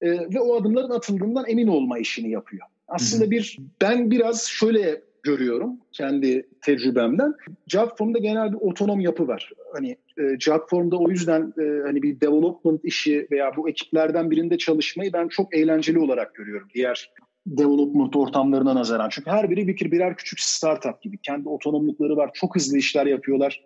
[0.00, 2.66] e, ve o adımların atıldığından emin olma işini yapıyor.
[2.88, 7.34] Aslında bir ben biraz şöyle görüyorum kendi tecrübemden.
[7.66, 9.52] Jobform'da genel bir otonom yapı var.
[9.72, 15.12] Hani e, Jobform'da o yüzden e, hani bir development işi veya bu ekiplerden birinde çalışmayı
[15.12, 16.68] ben çok eğlenceli olarak görüyorum.
[16.74, 17.10] Diğer
[17.46, 19.08] development ortamlarına nazaran.
[19.08, 21.18] Çünkü her biri bir birer küçük startup gibi.
[21.18, 22.30] Kendi otonomlukları var.
[22.34, 23.64] Çok hızlı işler yapıyorlar.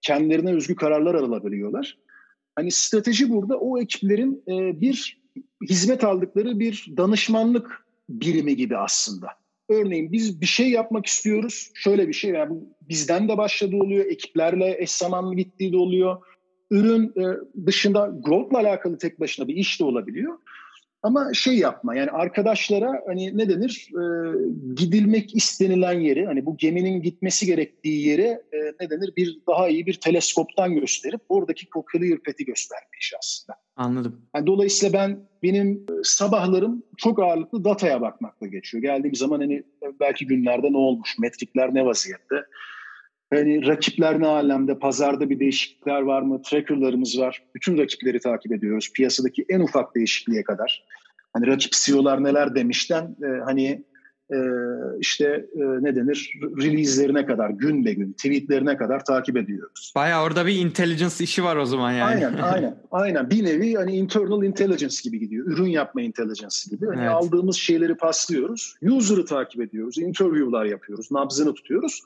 [0.00, 1.98] Kendilerine özgü kararlar alabiliyorlar.
[2.56, 5.22] Hani strateji burada o ekiplerin e, bir
[5.62, 9.28] hizmet aldıkları bir danışmanlık birimi gibi aslında.
[9.68, 11.70] Örneğin biz bir şey yapmak istiyoruz.
[11.74, 14.06] Şöyle bir şey yani bizden de başladığı oluyor.
[14.06, 16.16] Ekiplerle eş zamanlı gittiği de oluyor.
[16.70, 20.38] Ürün e, dışında growth'la alakalı tek başına bir iş de olabiliyor.
[21.02, 24.02] Ama şey yapma yani arkadaşlara hani ne denir e,
[24.74, 29.86] gidilmek istenilen yeri hani bu geminin gitmesi gerektiği yere e, ne denir bir daha iyi
[29.86, 33.58] bir teleskoptan gösterip oradaki clear path'i gösterme işi aslında.
[33.76, 34.20] Anladım.
[34.34, 38.82] Yani dolayısıyla ben benim e, sabahlarım çok ağırlıklı dataya bakmakla geçiyor.
[38.82, 39.62] Geldiğim zaman hani
[40.00, 42.36] belki günlerde ne olmuş, metrikler ne vaziyette,
[43.30, 46.42] Hani rakipler ne alemde, pazarda bir değişiklikler var mı?
[46.42, 47.42] Tracker'larımız var.
[47.54, 48.92] Bütün rakipleri takip ediyoruz.
[48.94, 50.84] Piyasadaki en ufak değişikliğe kadar.
[51.32, 53.84] Hani rakip CEO'lar neler demişten e, hani
[54.32, 54.38] e,
[55.00, 59.92] işte e, ne denir release'lerine kadar gün be gün tweetlerine kadar takip ediyoruz.
[59.96, 62.26] Baya orada bir intelligence işi var o zaman yani.
[62.26, 65.46] Aynen aynen aynen bir nevi hani internal intelligence gibi gidiyor.
[65.46, 66.86] Ürün yapma intelligence gibi.
[66.86, 67.10] Hani evet.
[67.10, 68.76] aldığımız şeyleri paslıyoruz.
[68.82, 69.98] User'ı takip ediyoruz.
[69.98, 71.10] Interview'lar yapıyoruz.
[71.10, 72.02] Nabzını tutuyoruz.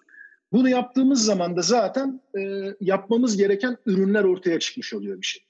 [0.53, 2.41] Bunu yaptığımız zaman da zaten e,
[2.81, 5.43] yapmamız gereken ürünler ortaya çıkmış oluyor bir şey.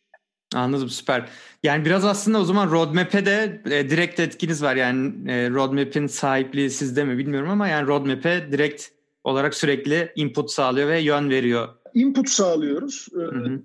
[0.55, 1.29] Anladım süper.
[1.62, 4.77] Yani biraz aslında o zaman roadmap'e de e, direkt etkiniz var.
[4.77, 8.88] Yani e, roadmap'in sahipliği sizde mi bilmiyorum ama yani roadmap'e direkt
[9.25, 11.69] olarak sürekli input sağlıyor ve yön veriyor.
[11.95, 13.09] Input sağlıyoruz.
[13.15, 13.62] E, hı hı.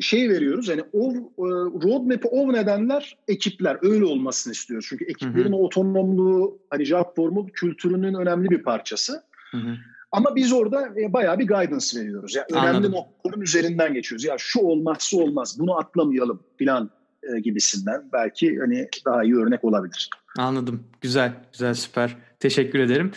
[0.00, 1.48] Şey veriyoruz yani o e,
[1.84, 4.86] roadmap'i o nedenler ekipler öyle olmasını istiyoruz.
[4.88, 5.60] Çünkü ekiplerin hı hı.
[5.60, 9.22] otonomluğu hani job formu kültürünün önemli bir parçası.
[9.50, 9.76] Hı hı.
[10.12, 12.34] Ama biz orada e, bayağı bir guidance veriyoruz.
[12.36, 12.92] Yani önemli Anladım.
[12.92, 14.24] noktaların üzerinden geçiyoruz.
[14.24, 16.90] Ya şu olmazsa olmaz, bunu atlamayalım falan
[17.22, 20.10] e, gibisinden belki hani daha iyi örnek olabilir.
[20.38, 20.84] Anladım.
[21.00, 22.16] Güzel, güzel, süper.
[22.40, 23.12] Teşekkür ederim.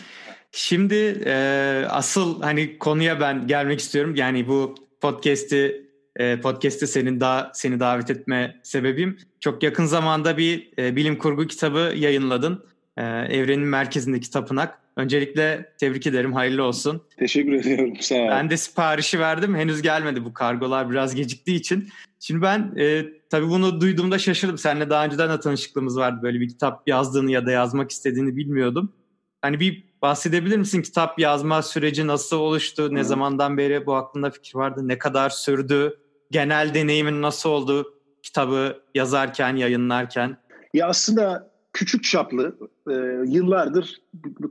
[0.51, 4.15] Şimdi e, asıl hani konuya ben gelmek istiyorum.
[4.15, 10.71] Yani bu podcast'i e, podcast'te senin daha seni davet etme sebebim çok yakın zamanda bir
[10.77, 12.63] e, bilim kurgu kitabı yayınladın.
[12.97, 14.81] E, Evrenin Merkezindeki Tapınak.
[15.01, 16.33] Öncelikle tebrik ederim.
[16.33, 17.01] Hayırlı olsun.
[17.19, 17.93] Teşekkür ediyorum.
[17.99, 18.27] Sağ ol.
[18.29, 19.55] Ben de siparişi verdim.
[19.55, 21.89] Henüz gelmedi bu kargolar biraz geciktiği için.
[22.19, 24.57] Şimdi ben e, tabii bunu duyduğumda şaşırdım.
[24.57, 26.19] Seninle daha önceden de tanışıklığımız vardı.
[26.23, 28.93] Böyle bir kitap yazdığını ya da yazmak istediğini bilmiyordum.
[29.41, 30.81] Hani bir bahsedebilir misin?
[30.81, 32.89] Kitap yazma süreci nasıl oluştu?
[32.91, 33.07] Ne evet.
[33.07, 34.87] zamandan beri bu aklında fikir vardı?
[34.87, 35.99] Ne kadar sürdü?
[36.31, 37.93] Genel deneyimin nasıl oldu?
[38.23, 40.37] Kitabı yazarken, yayınlarken?
[40.73, 42.57] Ya aslında küçük çaplı
[42.89, 42.93] e,
[43.25, 44.01] yıllardır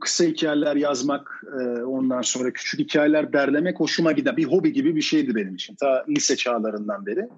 [0.00, 5.02] kısa hikayeler yazmak e, ondan sonra küçük hikayeler derlemek hoşuma giden bir hobi gibi bir
[5.02, 7.28] şeydi benim için ta lise çağlarından beri.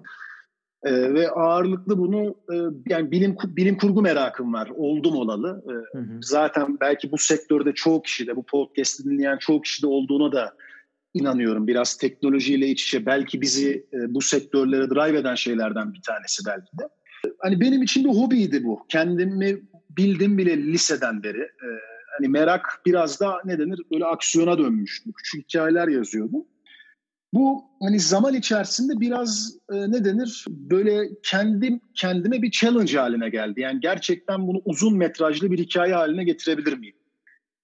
[0.83, 2.55] E, ve ağırlıklı bunu e,
[2.87, 4.71] yani bilim bilim kurgu merakım var.
[4.75, 5.63] Oldum olalı.
[5.67, 6.19] E, hı hı.
[6.21, 10.53] Zaten belki bu sektörde çoğu kişi de bu podcast'i dinleyen çoğu kişi de olduğuna da
[11.13, 11.67] inanıyorum.
[11.67, 16.77] Biraz teknolojiyle iç içe belki bizi e, bu sektörlere drive eden şeylerden bir tanesi belki
[16.79, 16.83] de.
[17.39, 18.85] Hani benim için bir hobiydi bu.
[18.89, 19.61] Kendimi
[19.97, 21.41] bildim bile liseden beri.
[21.41, 21.67] E,
[22.17, 25.11] hani merak biraz da ne denir böyle aksiyona dönmüştü.
[25.13, 26.45] Küçük hikayeler yazıyordum.
[27.33, 33.61] Bu hani zaman içerisinde biraz e, ne denir böyle kendim kendime bir challenge haline geldi.
[33.61, 36.95] Yani gerçekten bunu uzun metrajlı bir hikaye haline getirebilir miyim?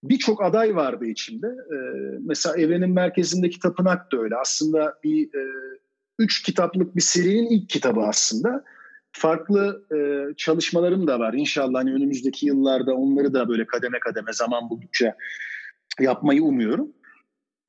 [0.04, 1.48] Birçok aday vardı içimde.
[1.48, 1.78] E,
[2.20, 4.36] mesela Evrenin Merkezi'ndeki Tapınak da öyle.
[4.36, 5.44] Aslında bir e,
[6.20, 8.64] üç kitaplık bir serinin ilk kitabı aslında.
[9.12, 9.98] Farklı e,
[10.38, 11.34] çalışmalarım da var.
[11.34, 15.16] İnşallah hani önümüzdeki yıllarda onları da böyle kademe kademe zaman buldukça
[16.00, 16.94] yapmayı umuyorum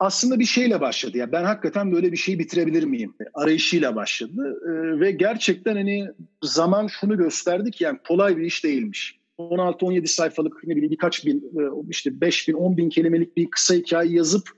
[0.01, 1.17] aslında bir şeyle başladı.
[1.17, 3.13] Ya ben hakikaten böyle bir şey bitirebilir miyim?
[3.33, 6.07] Arayışıyla başladı ee, ve gerçekten hani
[6.43, 9.19] zaman şunu gösterdi ki yani kolay bir iş değilmiş.
[9.39, 13.73] 16-17 sayfalık ne bileyim birkaç bin e, işte 5 bin 10 bin kelimelik bir kısa
[13.73, 14.49] hikaye yazıp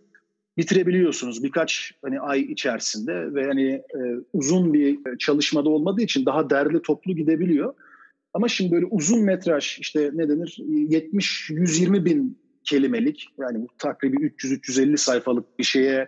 [0.58, 4.00] bitirebiliyorsunuz birkaç hani ay içerisinde ve hani e,
[4.34, 7.74] uzun bir çalışmada olmadığı için daha derli toplu gidebiliyor.
[8.34, 14.98] Ama şimdi böyle uzun metraj işte ne denir 70-120 bin kelimelik yani bu takribi 300-350
[14.98, 16.08] sayfalık bir şeye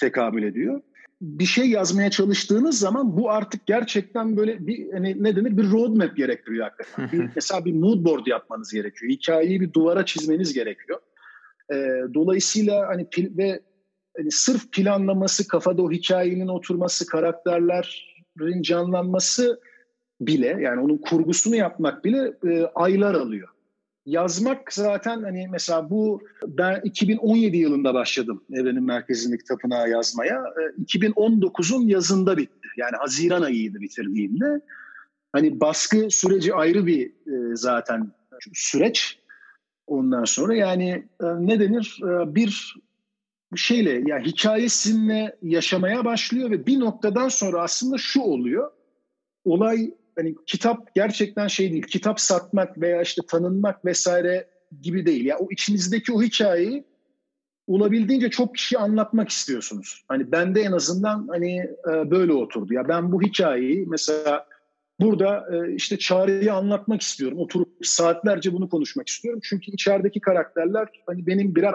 [0.00, 0.80] tekabül ediyor.
[1.20, 6.16] Bir şey yazmaya çalıştığınız zaman bu artık gerçekten böyle bir hani ne denir bir roadmap
[6.16, 7.12] gerektiriyor hakikaten.
[7.12, 9.12] bir, mesela bir mood board yapmanız gerekiyor.
[9.12, 11.00] Hikayeyi bir duvara çizmeniz gerekiyor.
[11.72, 13.60] Ee, dolayısıyla hani pil, ve
[14.18, 19.60] hani sırf planlaması, kafada o hikayenin oturması, karakterlerin canlanması
[20.20, 23.48] bile yani onun kurgusunu yapmak bile e, aylar alıyor
[24.08, 30.44] yazmak zaten hani mesela bu ben 2017 yılında başladım Evrenin Merkezi'ndeki tapınağı yazmaya.
[30.84, 32.68] 2019'un ee, yazında bitti.
[32.76, 34.60] Yani Haziran ayıydı bitirdiğimde.
[35.32, 38.12] Hani baskı süreci ayrı bir e, zaten
[38.54, 39.18] süreç.
[39.86, 42.74] Ondan sonra yani e, ne denir e, bir
[43.56, 48.70] şeyle yani hikayesinle yaşamaya başlıyor ve bir noktadan sonra aslında şu oluyor.
[49.44, 51.82] Olay hani kitap gerçekten şey değil.
[51.82, 54.48] Kitap satmak veya işte tanınmak vesaire
[54.82, 55.24] gibi değil.
[55.24, 56.84] Ya o içinizdeki o hikayeyi
[57.66, 60.04] olabildiğince çok kişiye anlatmak istiyorsunuz.
[60.08, 62.74] Hani bende en azından hani e, böyle oturdu.
[62.74, 64.46] Ya ben bu hikayeyi mesela
[65.00, 67.38] burada e, işte Çağrı'yı anlatmak istiyorum.
[67.38, 69.40] Oturup saatlerce bunu konuşmak istiyorum.
[69.44, 71.74] Çünkü içerideki karakterler hani benim birer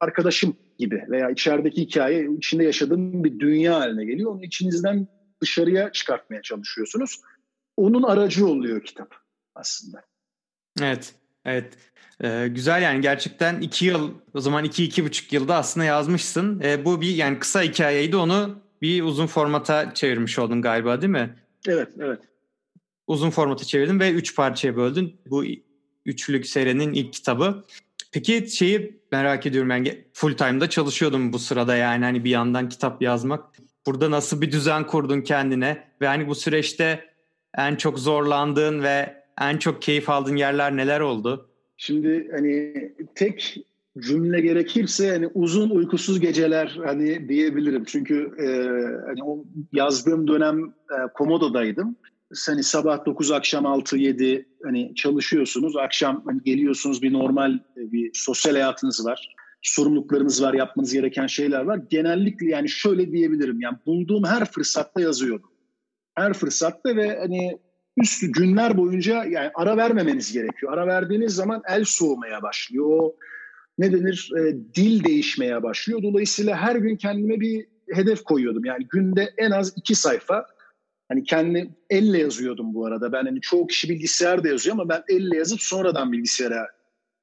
[0.00, 4.32] arkadaşım gibi veya içerideki hikaye içinde yaşadığım bir dünya haline geliyor.
[4.32, 5.08] Onu içinizden
[5.42, 7.20] dışarıya çıkartmaya çalışıyorsunuz
[7.76, 9.14] onun aracı oluyor kitap
[9.54, 10.02] aslında.
[10.82, 11.74] Evet, evet.
[12.24, 16.60] Ee, güzel yani gerçekten iki yıl o zaman iki iki buçuk yılda aslında yazmışsın.
[16.64, 21.36] Ee, bu bir yani kısa hikayeydi onu bir uzun formata çevirmiş oldun galiba değil mi?
[21.68, 22.20] Evet, evet.
[23.06, 25.20] Uzun formata çevirdin ve üç parçaya böldün.
[25.26, 25.44] Bu
[26.04, 27.64] üçlük serinin ilk kitabı.
[28.16, 33.02] Peki şeyi merak ediyorum ben full time'da çalışıyordum bu sırada yani hani bir yandan kitap
[33.02, 33.44] yazmak.
[33.86, 37.04] Burada nasıl bir düzen kurdun kendine ve hani bu süreçte
[37.58, 41.50] en çok zorlandığın ve en çok keyif aldığın yerler neler oldu?
[41.76, 42.74] Şimdi hani
[43.14, 43.56] tek
[43.98, 47.84] cümle gerekirse hani uzun uykusuz geceler hani diyebilirim.
[47.84, 48.46] Çünkü e,
[49.06, 51.96] hani o yazdığım dönem e, Komodo'daydım.
[52.46, 55.76] Hani sabah 9 akşam 6 7 hani çalışıyorsunuz.
[55.76, 59.34] Akşam hani geliyorsunuz bir normal e, bir sosyal hayatınız var.
[59.62, 61.80] Sorumluluklarınız var, yapmanız gereken şeyler var.
[61.90, 63.60] Genellikle yani şöyle diyebilirim.
[63.60, 65.50] Yani bulduğum her fırsatta yazıyordum
[66.16, 67.58] her fırsatta ve hani
[67.96, 70.72] üstü günler boyunca yani ara vermemeniz gerekiyor.
[70.72, 72.86] Ara verdiğiniz zaman el soğumaya başlıyor.
[72.86, 73.16] O
[73.78, 76.02] ne denir e, dil değişmeye başlıyor.
[76.02, 78.64] Dolayısıyla her gün kendime bir hedef koyuyordum.
[78.64, 80.46] Yani günde en az iki sayfa
[81.08, 83.12] hani kendi elle yazıyordum bu arada.
[83.12, 86.66] Ben hani çoğu kişi bilgisayarda yazıyor ama ben elle yazıp sonradan bilgisayara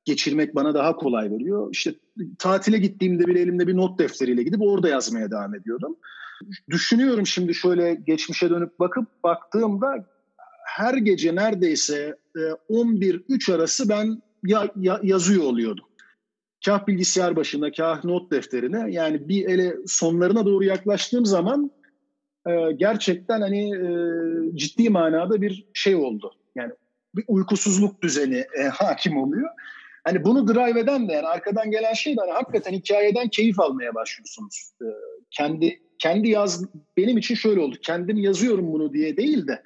[0.05, 1.69] geçirmek bana daha kolay veriyor.
[1.71, 1.93] İşte
[2.39, 5.97] tatile gittiğimde bile elimde bir not defteriyle gidip orada yazmaya devam ediyordum
[6.69, 10.05] düşünüyorum şimdi şöyle geçmişe dönüp bakıp baktığımda
[10.65, 12.17] her gece neredeyse
[12.69, 15.85] 11-3 e, arası ben ya, ya, yazıyor oluyordum.
[16.65, 18.91] Kah bilgisayar başında, kah not defterine.
[18.91, 21.71] Yani bir ele sonlarına doğru yaklaştığım zaman
[22.47, 23.87] e, gerçekten hani e,
[24.57, 26.31] ciddi manada bir şey oldu.
[26.55, 26.71] Yani
[27.15, 29.49] bir uykusuzluk düzeni e, hakim oluyor.
[30.03, 33.95] Hani bunu drive eden de yani arkadan gelen şey de hani hakikaten hikayeden keyif almaya
[33.95, 34.71] başlıyorsunuz.
[34.81, 34.85] E,
[35.31, 36.65] kendi kendi yaz
[36.97, 37.75] benim için şöyle oldu.
[37.81, 39.63] Kendim yazıyorum bunu diye değil de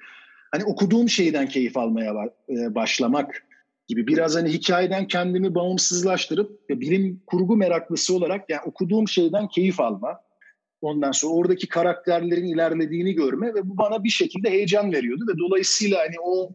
[0.50, 2.14] hani okuduğum şeyden keyif almaya
[2.48, 3.42] e, başlamak
[3.88, 9.80] gibi biraz hani hikayeden kendimi bağımsızlaştırıp ve bilim kurgu meraklısı olarak yani okuduğum şeyden keyif
[9.80, 10.20] alma.
[10.80, 15.98] Ondan sonra oradaki karakterlerin ilerlediğini görme ve bu bana bir şekilde heyecan veriyordu ve dolayısıyla
[15.98, 16.50] hani o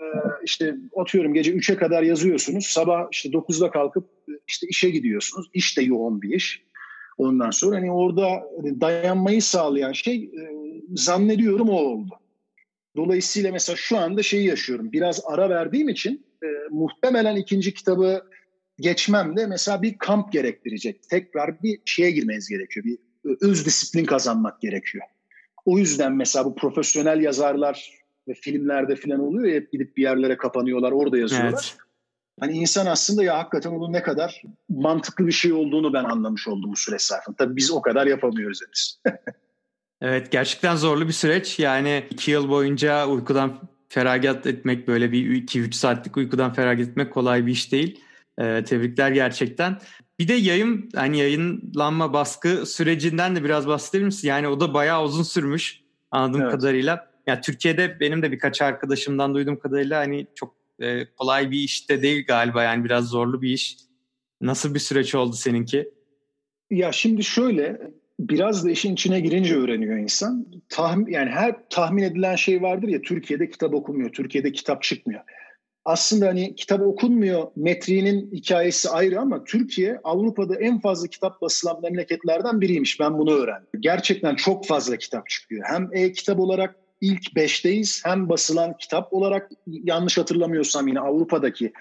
[0.00, 0.06] e,
[0.44, 2.66] işte atıyorum gece 3'e kadar yazıyorsunuz.
[2.66, 4.10] Sabah işte 9'da kalkıp
[4.46, 5.46] işte işe gidiyorsunuz.
[5.54, 6.64] İş de yoğun bir iş.
[7.18, 10.50] Ondan sonra hani orada hani dayanmayı sağlayan şey e,
[10.94, 12.14] zannediyorum o oldu.
[12.96, 14.92] Dolayısıyla mesela şu anda şeyi yaşıyorum.
[14.92, 18.22] Biraz ara verdiğim için e, muhtemelen ikinci kitabı
[18.80, 21.08] geçmem de mesela bir kamp gerektirecek.
[21.10, 22.86] Tekrar bir şeye girmeniz gerekiyor.
[22.86, 22.98] Bir
[23.40, 25.04] öz disiplin kazanmak gerekiyor.
[25.64, 27.90] O yüzden mesela bu profesyonel yazarlar
[28.28, 31.52] ve filmlerde falan oluyor ya hep gidip bir yerlere kapanıyorlar orada yazıyorlar.
[31.52, 31.76] Evet.
[32.40, 36.70] Hani insan aslında ya hakikaten onun ne kadar mantıklı bir şey olduğunu ben anlamış oldum
[36.72, 37.36] bu süreç zarfında.
[37.36, 39.00] Tabii biz o kadar yapamıyoruz henüz.
[40.00, 41.58] evet gerçekten zorlu bir süreç.
[41.58, 47.46] Yani iki yıl boyunca uykudan feragat etmek böyle bir 2-3 saatlik uykudan feragat etmek kolay
[47.46, 48.00] bir iş değil.
[48.38, 49.78] Ee, tebrikler gerçekten.
[50.18, 54.28] Bir de yayın hani yayınlanma baskı sürecinden de biraz bahsedebilir misin?
[54.28, 56.52] Yani o da bayağı uzun sürmüş anladığım evet.
[56.52, 57.10] kadarıyla.
[57.26, 62.02] Ya Türkiye'de benim de birkaç arkadaşımdan duyduğum kadarıyla hani çok e, kolay bir iş de
[62.02, 63.76] değil galiba yani biraz zorlu bir iş.
[64.40, 65.90] Nasıl bir süreç oldu seninki?
[66.70, 67.80] Ya şimdi şöyle
[68.20, 70.46] biraz da işin içine girince öğreniyor insan.
[70.68, 75.20] Tahmin, yani her tahmin edilen şey vardır ya Türkiye'de kitap okunmuyor, Türkiye'de kitap çıkmıyor.
[75.84, 82.60] Aslında hani kitap okunmuyor metriğinin hikayesi ayrı ama Türkiye Avrupa'da en fazla kitap basılan memleketlerden
[82.60, 83.00] biriymiş.
[83.00, 83.68] Ben bunu öğrendim.
[83.80, 85.64] Gerçekten çok fazla kitap çıkıyor.
[85.66, 91.72] Hem e-kitap olarak ilk beşteyiz hem basılan kitap olarak yanlış hatırlamıyorsam yine Avrupa'daki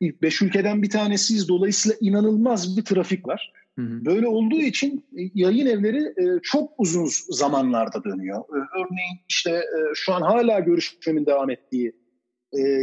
[0.00, 1.48] ilk beş ülkeden bir tanesiyiz.
[1.48, 3.52] Dolayısıyla inanılmaz bir trafik var.
[3.78, 8.38] Böyle olduğu için e, yayın evleri e, çok uzun zamanlarda dönüyor.
[8.38, 9.62] E, örneğin işte
[9.94, 11.92] şu an hala görüşmemin devam ettiği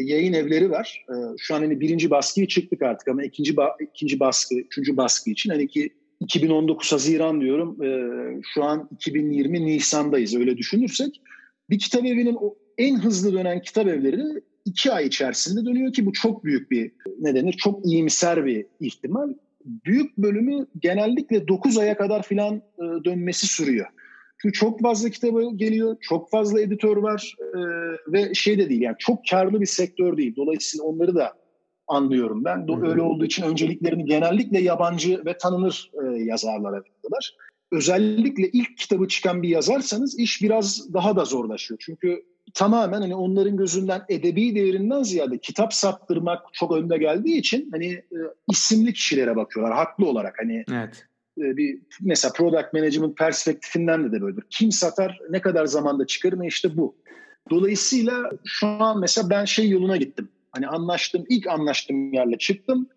[0.03, 1.05] yayın evleri var.
[1.37, 5.67] Şu an hani birinci baskıyı çıktık artık ama ikinci ikinci baskı, üçüncü baskı için hani
[5.67, 7.77] ki 2019 Haziran diyorum.
[8.53, 11.21] Şu an 2020 Nisan'dayız öyle düşünürsek.
[11.69, 12.37] Bir kitap evinin
[12.77, 14.23] en hızlı dönen kitap evleri
[14.65, 19.33] iki ay içerisinde dönüyor ki bu çok büyük bir ne denir çok iyimser bir ihtimal
[19.65, 23.87] büyük bölümü genellikle 9 aya kadar filan e, dönmesi sürüyor.
[24.41, 27.59] Çünkü çok fazla kitabı geliyor, çok fazla editör var e,
[28.13, 30.35] ve şey de değil yani çok karlı bir sektör değil.
[30.35, 31.33] Dolayısıyla onları da
[31.87, 32.59] anlıyorum ben.
[32.59, 37.35] Do- öyle olduğu için önceliklerini genellikle yabancı ve tanınır e, yazarlara veriyorlar.
[37.71, 41.77] Özellikle ilk kitabı çıkan bir yazarsanız iş biraz daha da zorlaşıyor.
[41.85, 42.23] Çünkü
[42.53, 48.17] tamamen hani onların gözünden edebi değerinden ziyade kitap sattırmak çok önde geldiği için hani e,
[48.51, 51.05] isimli kişilere bakıyorlar haklı olarak hani evet.
[51.39, 54.43] E, bir mesela product management perspektifinden de de böyledir.
[54.49, 56.95] Kim satar, ne kadar zamanda çıkarır mı işte bu.
[57.49, 60.29] Dolayısıyla şu an mesela ben şey yoluna gittim.
[60.51, 62.87] Hani anlaştım, ilk anlaştığım yerle çıktım.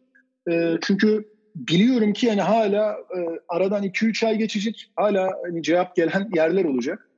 [0.50, 4.92] E, çünkü biliyorum ki yani hala e, aradan 2-3 ay geçecek.
[4.96, 7.10] Hala hani cevap gelen yerler olacak.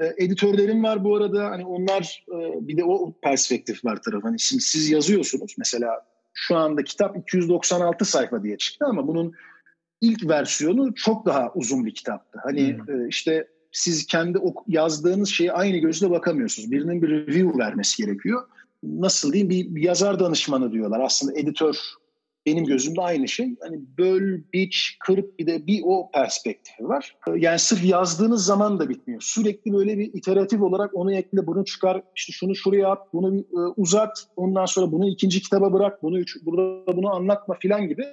[0.00, 1.44] E, editörlerim var bu arada.
[1.44, 4.26] Hani onlar e, bir de o perspektif var tarafı.
[4.26, 5.54] Hani şimdi siz yazıyorsunuz.
[5.58, 9.32] Mesela şu anda kitap 296 sayfa diye çıktı ama bunun
[10.02, 12.38] ilk versiyonu çok daha uzun bir kitaptı.
[12.42, 13.04] Hani hmm.
[13.04, 14.38] e, işte siz kendi
[14.68, 16.70] yazdığınız şeye aynı gözle bakamıyorsunuz.
[16.70, 18.42] Birinin bir review vermesi gerekiyor.
[18.82, 21.00] Nasıl diyeyim bir, bir yazar danışmanı diyorlar.
[21.00, 21.76] Aslında editör
[22.46, 23.56] benim gözümde aynı şey.
[23.60, 27.16] Hani böl, biç, kırıp bir de bir o perspektifi var.
[27.36, 29.20] Yani sırf yazdığınız zaman da bitmiyor.
[29.20, 33.58] Sürekli böyle bir iteratif olarak onu ekle, bunu çıkar, işte şunu şuraya at, bunu e,
[33.76, 38.06] uzat, ondan sonra bunu ikinci kitaba bırak, bunu üç, burada bunu anlatma filan gibi.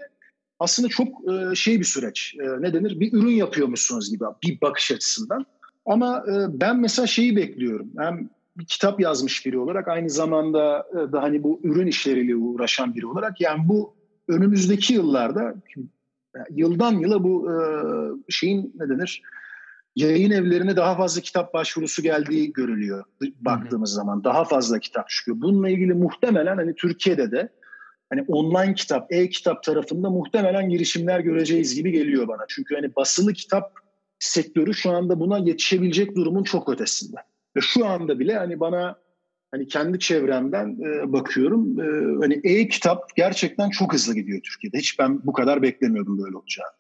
[0.60, 2.36] Aslında çok e, şey bir süreç.
[2.40, 3.00] E, ne denir?
[3.00, 5.46] Bir ürün yapıyormuşsunuz gibi bir bakış açısından.
[5.86, 7.90] Ama ben mesela şeyi bekliyorum.
[7.98, 13.08] Hem bir kitap yazmış biri olarak aynı zamanda da hani bu ürün işleriyle uğraşan biri
[13.08, 13.94] olarak yani bu
[14.28, 15.56] önümüzdeki yıllarda
[16.50, 17.56] yıldan yıla bu e,
[18.30, 19.22] şeyin ne denir
[19.96, 23.04] yayın evlerine daha fazla kitap başvurusu geldiği görülüyor
[23.42, 23.96] baktığımız hı hı.
[23.96, 25.42] zaman daha fazla kitap çıkıyor.
[25.42, 27.50] Bununla ilgili muhtemelen hani Türkiye'de de
[28.10, 32.46] hani online kitap, e-kitap tarafında muhtemelen girişimler göreceğiz gibi geliyor bana.
[32.48, 33.74] Çünkü hani basılı kitap
[34.20, 37.18] sektörü şu anda buna yetişebilecek durumun çok ötesinde.
[37.56, 38.96] Ve şu anda bile hani bana
[39.52, 41.80] hani kendi çevremden e, bakıyorum.
[41.80, 44.78] E, hani e-kitap gerçekten çok hızlı gidiyor Türkiye'de.
[44.78, 46.80] Hiç ben bu kadar beklemiyordum böyle olacağını.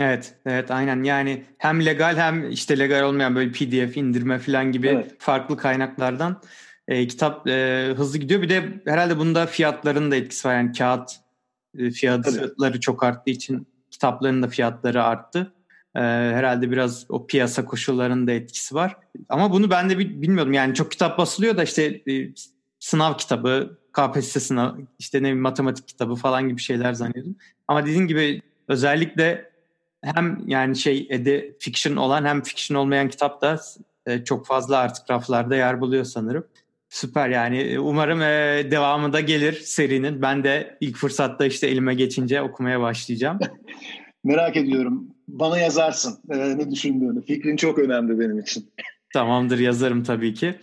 [0.00, 1.02] Evet, evet aynen.
[1.02, 5.14] Yani hem legal hem işte legal olmayan böyle PDF indirme falan gibi evet.
[5.18, 6.42] farklı kaynaklardan
[6.90, 8.42] e, kitap e, hızlı gidiyor.
[8.42, 10.54] Bir de herhalde bunda fiyatların da etkisi var.
[10.54, 11.10] Yani kağıt
[11.78, 12.80] e, fiyatları Tabii.
[12.80, 15.52] çok arttığı için kitapların da fiyatları arttı.
[15.96, 18.96] E, herhalde biraz o piyasa koşullarının da etkisi var.
[19.28, 20.52] Ama bunu ben de bilmiyordum.
[20.52, 22.28] Yani çok kitap basılıyor da işte e,
[22.78, 27.36] sınav kitabı, KPSS sınav, işte ne bileyim matematik kitabı falan gibi şeyler zannediyordum.
[27.68, 29.50] Ama dediğin gibi özellikle
[30.02, 33.60] hem yani şey ede fiction olan hem fiction olmayan kitap da
[34.06, 36.44] e, çok fazla artık raflarda yer buluyor sanırım.
[36.90, 40.22] Süper yani umarım e, devamı da gelir serinin.
[40.22, 43.38] Ben de ilk fırsatta işte elime geçince okumaya başlayacağım.
[44.24, 45.08] Merak ediyorum.
[45.28, 47.24] Bana yazarsın ee, ne düşündüğünü.
[47.24, 48.70] Fikrin çok önemli benim için.
[49.12, 50.54] Tamamdır yazarım tabii ki.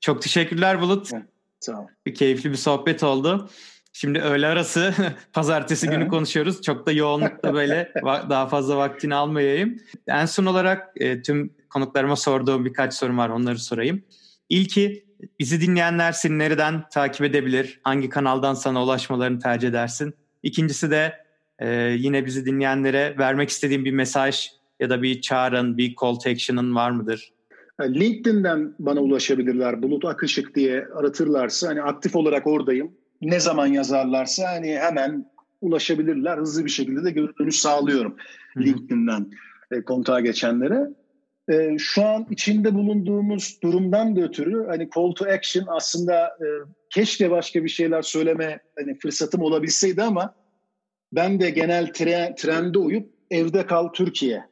[0.00, 1.10] Çok teşekkürler Bulut.
[1.12, 1.86] Evet, ol.
[2.06, 3.50] Bir keyifli bir sohbet oldu.
[3.92, 4.94] Şimdi öğle arası
[5.32, 6.62] pazartesi günü konuşuyoruz.
[6.62, 9.80] Çok da yoğunlukta böyle daha fazla vaktini almayayım.
[10.08, 14.02] En son olarak e, tüm konuklarıma sorduğum birkaç sorum var onları sorayım.
[14.48, 15.03] İlki
[15.38, 17.80] bizi dinleyenler seni nereden takip edebilir?
[17.82, 20.14] Hangi kanaldan sana ulaşmalarını tercih edersin?
[20.42, 21.12] İkincisi de
[21.58, 24.50] e, yine bizi dinleyenlere vermek istediğim bir mesaj
[24.80, 27.32] ya da bir çağrın, bir call to action'ın var mıdır?
[27.80, 29.82] LinkedIn'den bana ulaşabilirler.
[29.82, 32.92] Bulut Akışık diye aratırlarsa hani aktif olarak oradayım.
[33.22, 36.38] Ne zaman yazarlarsa hani hemen ulaşabilirler.
[36.38, 38.16] Hızlı bir şekilde de geri dönüş sağlıyorum
[38.54, 38.64] Hı-hı.
[38.64, 39.30] LinkedIn'den
[39.70, 40.90] e, kontağa geçenlere.
[41.50, 46.46] E, şu an içinde bulunduğumuz durumdan da ötürü hani call to action aslında e,
[46.90, 50.34] keşke başka bir şeyler söyleme hani fırsatım olabilseydi ama
[51.12, 54.44] ben de genel tre, trende uyup evde kal Türkiye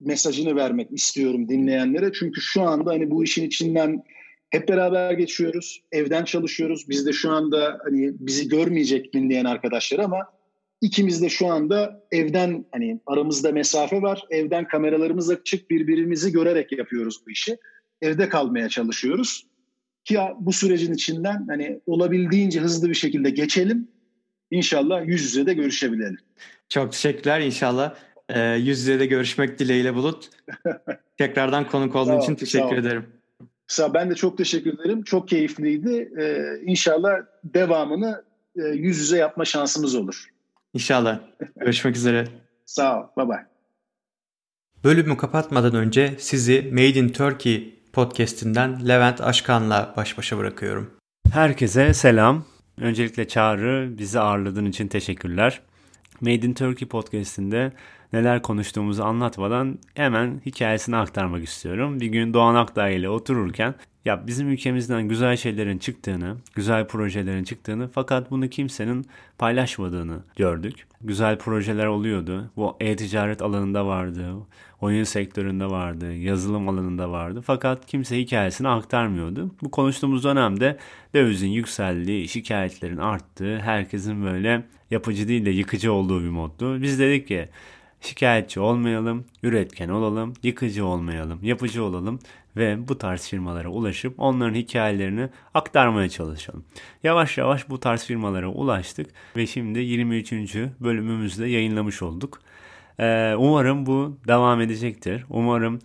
[0.00, 2.12] mesajını vermek istiyorum dinleyenlere.
[2.12, 4.02] Çünkü şu anda hani bu işin içinden
[4.50, 5.82] hep beraber geçiyoruz.
[5.92, 6.88] Evden çalışıyoruz.
[6.88, 10.18] Biz de şu anda hani bizi görmeyecek dinleyen arkadaşlar ama
[10.84, 14.24] ikimiz de şu anda evden hani aramızda mesafe var.
[14.30, 17.56] Evden kameralarımız açık birbirimizi görerek yapıyoruz bu işi.
[18.02, 19.46] Evde kalmaya çalışıyoruz.
[20.04, 23.88] Ki bu sürecin içinden hani olabildiğince hızlı bir şekilde geçelim.
[24.50, 26.18] İnşallah yüz yüze de görüşebilelim.
[26.68, 27.94] Çok teşekkürler inşallah.
[28.28, 30.30] E, yüz yüze de görüşmek dileğiyle Bulut.
[31.16, 33.06] Tekrardan konuk olduğun için teşekkür ederim.
[33.66, 35.02] Sağ ben de çok teşekkür ederim.
[35.02, 36.12] Çok keyifliydi.
[36.18, 37.10] Ee, inşallah
[37.44, 38.24] devamını
[38.56, 40.33] e, yüz yüze yapma şansımız olur.
[40.74, 41.20] İnşallah.
[41.56, 42.28] Görüşmek üzere.
[42.66, 43.06] Sağ ol.
[43.16, 43.46] Bye bye.
[44.84, 50.90] Bölümü kapatmadan önce sizi Made in Turkey podcastinden Levent Aşkan'la baş başa bırakıyorum.
[51.32, 52.44] Herkese selam.
[52.78, 55.60] Öncelikle Çağrı bizi ağırladığın için teşekkürler.
[56.20, 57.72] Made in Turkey podcastinde
[58.12, 62.00] neler konuştuğumuzu anlatmadan hemen hikayesini aktarmak istiyorum.
[62.00, 63.74] Bir gün Doğan Akdağ ile otururken
[64.04, 69.06] ya bizim ülkemizden güzel şeylerin çıktığını, güzel projelerin çıktığını fakat bunu kimsenin
[69.38, 70.86] paylaşmadığını gördük.
[71.00, 72.50] Güzel projeler oluyordu.
[72.56, 74.34] Bu e-ticaret alanında vardı,
[74.80, 77.42] oyun sektöründe vardı, yazılım alanında vardı.
[77.46, 79.54] Fakat kimse hikayesini aktarmıyordu.
[79.62, 80.78] Bu konuştuğumuz dönemde
[81.14, 86.82] dövizin yükseldiği, şikayetlerin arttığı, herkesin böyle yapıcı değil de yıkıcı olduğu bir moddu.
[86.82, 87.48] Biz dedik ki
[88.04, 92.18] şikayetçi olmayalım, üretken olalım, yıkıcı olmayalım, yapıcı olalım
[92.56, 96.64] ve bu tarz firmalara ulaşıp onların hikayelerini aktarmaya çalışalım.
[97.02, 100.32] Yavaş yavaş bu tarz firmalara ulaştık ve şimdi 23.
[100.80, 102.40] bölümümüzde yayınlamış olduk.
[103.00, 105.24] Ee, umarım bu devam edecektir.
[105.28, 105.78] Umarım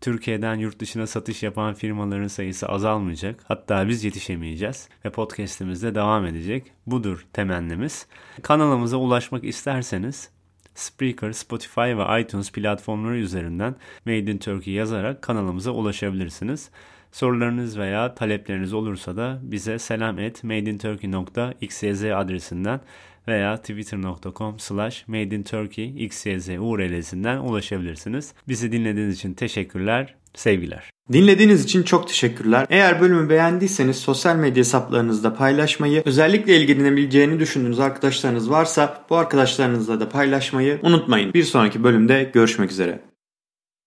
[0.00, 3.44] Türkiye'den yurt dışına satış yapan firmaların sayısı azalmayacak.
[3.48, 6.72] Hatta biz yetişemeyeceğiz ve podcast'imiz de devam edecek.
[6.86, 8.06] Budur temennimiz.
[8.42, 10.30] Kanalımıza ulaşmak isterseniz
[10.78, 13.74] Spreaker, Spotify ve iTunes platformları üzerinden
[14.04, 16.70] Made in Turkey yazarak kanalımıza ulaşabilirsiniz.
[17.12, 22.80] Sorularınız veya talepleriniz olursa da bize selam et madeinturkey.xyz adresinden
[23.28, 28.34] veya twitter.com slash madeinturkeyxyz URL'sinden ulaşabilirsiniz.
[28.48, 30.90] Bizi dinlediğiniz için teşekkürler, sevgiler.
[31.12, 32.66] Dinlediğiniz için çok teşekkürler.
[32.70, 40.08] Eğer bölümü beğendiyseniz sosyal medya hesaplarınızda paylaşmayı, özellikle ilgilenebileceğini düşündüğünüz arkadaşlarınız varsa bu arkadaşlarınızla da
[40.08, 41.34] paylaşmayı unutmayın.
[41.34, 43.00] Bir sonraki bölümde görüşmek üzere.